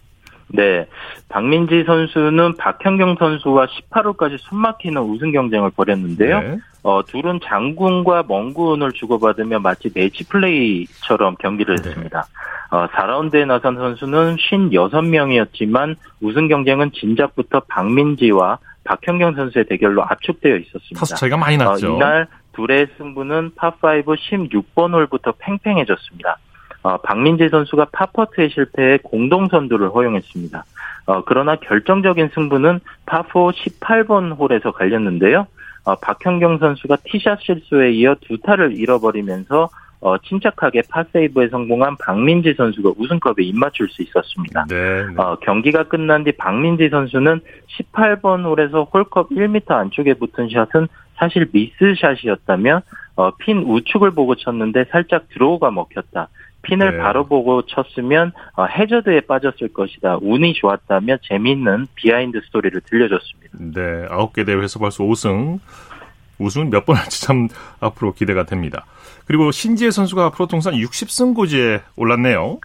네. 0.52 0.86
박민지 1.28 1.84
선수는 1.84 2.56
박현경 2.56 3.16
선수와 3.18 3.66
18호까지 3.66 4.38
숨막히는 4.38 5.00
우승 5.02 5.32
경쟁을 5.32 5.70
벌였는데요. 5.70 6.40
네. 6.40 6.58
어, 6.82 7.02
둘은 7.04 7.40
장군과 7.44 8.24
멍군을 8.26 8.92
주고받으며 8.92 9.60
마치 9.60 9.90
매치 9.94 10.26
플레이처럼 10.28 11.36
경기를 11.36 11.76
네. 11.76 11.88
했습니다. 11.88 12.26
어, 12.70 12.86
4라운드에 12.88 13.46
나선 13.46 13.76
선수는 13.76 14.36
56명이었지만 14.36 15.96
우승 16.20 16.48
경쟁은 16.48 16.92
진작부터 16.92 17.60
박민지와 17.68 18.58
박현경 18.84 19.34
선수의 19.34 19.66
대결로 19.66 20.02
압축되어 20.04 20.56
있었습니다. 20.56 20.98
타수 20.98 21.14
차이가 21.16 21.36
많이 21.36 21.56
났죠. 21.56 21.92
어, 21.92 21.96
이날 21.96 22.26
둘의 22.54 22.88
승부는 22.96 23.52
파5 23.56 24.04
16번 24.04 24.92
홀부터 24.92 25.34
팽팽해졌습니다. 25.38 26.38
어, 26.82 26.96
박민지 26.98 27.48
선수가 27.50 27.88
파퍼트에 27.92 28.48
실패해 28.48 28.98
공동 29.02 29.48
선두를 29.48 29.90
허용했습니다. 29.90 30.64
어, 31.06 31.24
그러나 31.24 31.56
결정적인 31.56 32.30
승부는 32.34 32.80
파4 33.06 33.52
18번 33.52 34.38
홀에서 34.38 34.72
갈렸는데요. 34.72 35.46
어, 35.84 35.94
박현경 35.96 36.58
선수가 36.58 36.96
티샷 37.04 37.40
실수에 37.42 37.92
이어 37.92 38.14
두 38.20 38.38
타를 38.38 38.76
잃어버리면서 38.76 39.68
어, 40.02 40.16
침착하게 40.18 40.82
파세이브에 40.88 41.48
성공한 41.48 41.96
박민지 41.98 42.54
선수가 42.54 42.92
우승컵에 42.96 43.42
입맞출 43.42 43.88
수 43.90 44.02
있었습니다. 44.02 44.64
네, 44.68 45.06
네. 45.06 45.14
어, 45.16 45.36
경기가 45.42 45.84
끝난 45.84 46.24
뒤 46.24 46.32
박민지 46.32 46.88
선수는 46.88 47.40
18번 47.68 48.44
홀에서 48.44 48.84
홀컵 48.84 49.30
1m 49.30 49.70
안쪽에 49.70 50.14
붙은 50.14 50.48
샷은 50.48 50.88
사실 51.16 51.48
미스샷이었다며 51.52 52.80
어, 53.16 53.30
핀 53.36 53.58
우측을 53.58 54.12
보고 54.12 54.34
쳤는데 54.36 54.84
살짝 54.90 55.28
draw가 55.28 55.70
먹혔다. 55.70 56.28
핀을 56.62 56.92
네. 56.92 56.98
바로 56.98 57.26
보고 57.26 57.62
쳤으면 57.62 58.32
어, 58.54 58.66
해저드에 58.66 59.22
빠졌을 59.22 59.72
것이다. 59.72 60.18
운이 60.20 60.54
좋았다며 60.54 61.18
재미있는 61.22 61.86
behind 61.94 62.40
story를 62.46 62.80
들려줬습니다. 62.82 63.58
네, 63.58 64.06
아홉 64.10 64.32
개 64.32 64.44
대회에서 64.44 64.78
벌써 64.78 65.04
5승. 65.04 65.58
우승은 66.38 66.70
몇번 66.70 66.96
할지 66.96 67.22
참 67.22 67.48
앞으로 67.80 68.14
기대가 68.14 68.44
됩니다. 68.44 68.86
그리고 69.26 69.50
신지애 69.52 69.90
선수가 69.90 70.24
앞으로 70.26 70.46
통산 70.46 70.74
60승 70.74 71.34
고지에 71.34 71.82
올랐네요. 71.96 72.58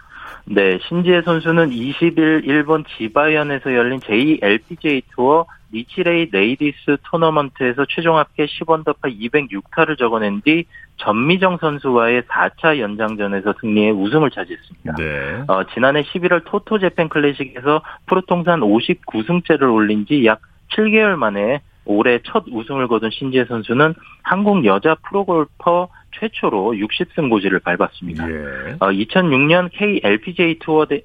네, 0.46 0.78
신지애 0.88 1.22
선수는 1.22 1.70
20일 1.70 2.44
일본 2.44 2.84
지바현에서 2.96 3.74
열린 3.74 4.00
JLPGA 4.00 5.02
투어 5.14 5.46
니치레이 5.76 6.30
레이디스 6.32 6.98
토너먼트에서 7.04 7.84
최종 7.88 8.16
합계 8.16 8.46
10언더파 8.46 9.00
206타를 9.02 9.98
적어낸 9.98 10.40
뒤 10.42 10.64
전미정 10.96 11.58
선수와의 11.58 12.22
4차 12.22 12.78
연장전에서 12.78 13.54
승리해 13.60 13.90
우승을 13.90 14.30
차지했습니다. 14.30 14.94
네. 14.96 15.44
어, 15.48 15.64
지난해 15.74 16.02
11월 16.02 16.42
토토 16.46 16.78
재팬 16.78 17.08
클래식에서 17.08 17.82
프로 18.06 18.22
통산 18.22 18.60
59승째를 18.60 19.72
올린 19.72 20.06
지 20.06 20.24
약 20.24 20.40
7개월 20.74 21.16
만에 21.16 21.60
올해 21.84 22.18
첫 22.24 22.44
우승을 22.50 22.88
거둔 22.88 23.10
신지애 23.10 23.44
선수는 23.44 23.94
한국 24.22 24.64
여자 24.64 24.96
프로골퍼 25.08 25.88
최초로 26.18 26.72
60승 26.72 27.28
고지를 27.30 27.60
밟았습니다. 27.60 28.28
예. 28.28 28.34
어, 28.80 28.86
2006년 28.90 29.70
KLPGA 29.72 30.58
투어 30.58 30.86
대, 30.86 31.02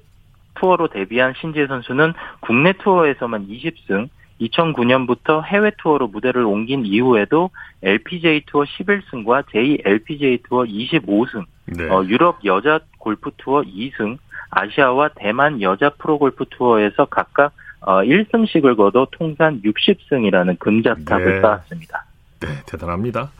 투어로 0.54 0.88
데뷔한 0.88 1.34
신지애 1.40 1.66
선수는 1.66 2.14
국내 2.40 2.72
투어에서만 2.72 3.46
20승, 3.48 4.08
2009년부터 4.46 5.44
해외 5.44 5.70
투어로 5.78 6.08
무대를 6.08 6.44
옮긴 6.44 6.84
이후에도 6.84 7.50
LPGA 7.82 8.42
투어 8.46 8.64
11승과 8.64 9.44
JLPGA 9.50 10.38
투어 10.48 10.64
25승, 10.64 11.44
네. 11.66 11.88
어, 11.88 12.04
유럽 12.04 12.44
여자 12.44 12.80
골프 12.98 13.30
투어 13.36 13.62
2승, 13.62 14.18
아시아와 14.50 15.10
대만 15.16 15.62
여자 15.62 15.90
프로 15.90 16.18
골프 16.18 16.44
투어에서 16.50 17.06
각각 17.06 17.52
어, 17.80 18.02
1승씩을 18.02 18.76
거둬 18.76 19.08
통산 19.10 19.60
60승이라는 19.62 20.58
금자탑을 20.58 21.34
네. 21.34 21.40
쌓았습니다. 21.40 22.04
네, 22.40 22.48
대단합니다. 22.66 23.30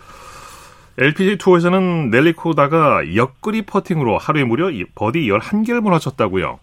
LPGA 0.99 1.39
투어에서는 1.39 2.11
넬리 2.11 2.33
코다가 2.33 3.15
역그립 3.15 3.63
퍼팅으로 3.63 4.19
하루에 4.19 4.45
무려 4.45 4.71
이 4.71 4.85
버디 4.95 5.21
11개를 5.21 5.81
몰아쳤다고요. 5.81 6.59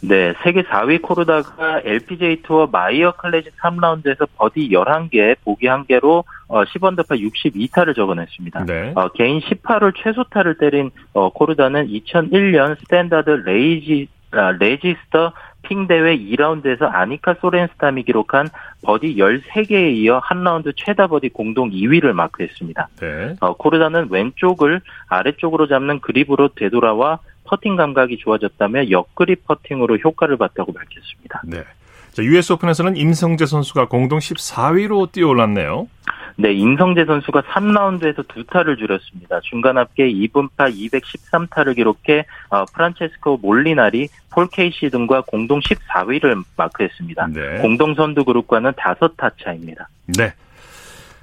네, 0.00 0.32
세계 0.44 0.62
4위 0.62 1.02
코르다가 1.02 1.80
LPGA 1.84 2.42
투어 2.42 2.66
마이어 2.66 3.12
클래식 3.12 3.56
3라운드에서 3.56 4.28
버디 4.36 4.70
11개, 4.70 5.36
보기 5.44 5.66
1개로 5.66 6.24
어, 6.46 6.64
10언더파 6.64 7.20
62타를 7.20 7.96
적어냈습니다. 7.96 8.64
네. 8.66 8.92
어, 8.94 9.08
개인 9.08 9.40
18홀 9.40 9.92
최소타를 9.96 10.58
때린 10.58 10.90
어, 11.12 11.30
코르다는 11.30 11.88
2001년 11.88 12.78
스탠다드 12.80 13.30
레이지 13.30 14.08
아, 14.30 14.52
레지스터 14.52 15.32
핑 15.62 15.86
대회 15.86 16.16
2라운드에서 16.16 16.82
아니카 16.82 17.34
소렌스탐이 17.40 18.04
기록한 18.04 18.48
버디 18.82 19.16
13개에 19.16 19.94
이어 19.96 20.18
한 20.18 20.44
라운드 20.44 20.72
최다 20.76 21.08
버디 21.08 21.30
공동 21.30 21.70
2위를 21.70 22.12
마크했습니다. 22.12 22.88
네. 23.00 23.36
어, 23.40 23.56
코르다는 23.56 24.08
왼손을 24.10 24.80
아래쪽으로 25.08 25.66
잡는 25.66 26.00
그립으로 26.00 26.48
되돌아와 26.54 27.18
퍼팅 27.48 27.76
감각이 27.76 28.18
좋아졌다며 28.18 28.90
역그립 28.90 29.46
퍼팅으로 29.46 29.96
효과를 29.98 30.36
봤다고 30.36 30.72
밝혔습니다. 30.72 31.42
네. 31.44 31.64
자, 32.12 32.22
US 32.22 32.52
오픈에서는 32.52 32.96
임성재 32.96 33.46
선수가 33.46 33.86
공동 33.86 34.18
14위로 34.18 35.12
뛰어올랐네요. 35.12 35.88
네, 36.36 36.52
임성재 36.52 37.04
선수가 37.04 37.42
3라운드에서 37.42 38.26
두 38.28 38.44
타를 38.44 38.76
줄였습니다. 38.76 39.40
중간 39.42 39.76
합계 39.76 40.04
이븐파 40.08 40.72
213타를 40.72 41.74
기록해 41.74 42.26
어, 42.50 42.64
프란체스코 42.74 43.38
몰리나리, 43.38 44.08
폴 44.30 44.48
케이시 44.48 44.90
등과 44.90 45.22
공동 45.26 45.60
14위를 45.60 46.44
마크했습니다. 46.56 47.28
네. 47.34 47.58
공동 47.60 47.94
선두 47.94 48.24
그룹과는 48.24 48.72
5타 48.72 49.32
차입니다. 49.42 49.88
네. 50.16 50.32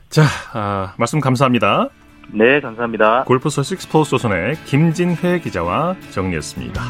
자, 0.10 0.24
아, 0.54 0.94
말씀 0.98 1.20
감사합니다. 1.20 1.90
네, 2.32 2.60
감사합니다. 2.60 3.24
골프 3.26 3.50
소식 3.50 3.82
스포츠 3.82 4.12
조선의 4.12 4.58
김진회 4.66 5.40
기자와 5.40 5.96
정리했습니다. 6.12 6.82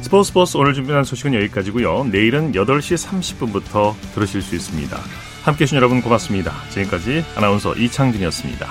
스포츠 0.00 0.28
스포츠 0.28 0.56
오늘 0.56 0.74
준비한 0.74 1.04
소식은 1.04 1.34
여기까지고요. 1.34 2.04
내일은 2.04 2.52
8시 2.52 3.08
30분부터 3.08 3.94
들으실 4.14 4.42
수 4.42 4.54
있습니다. 4.54 4.96
함께해 5.44 5.66
주신 5.66 5.76
여러분 5.76 6.02
고맙습니다. 6.02 6.52
지금까지 6.70 7.24
아나운서 7.36 7.74
이창진이었습니다. 7.74 8.66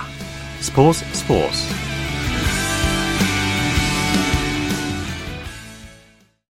스포츠 0.60 1.04
스포츠 1.12 2.03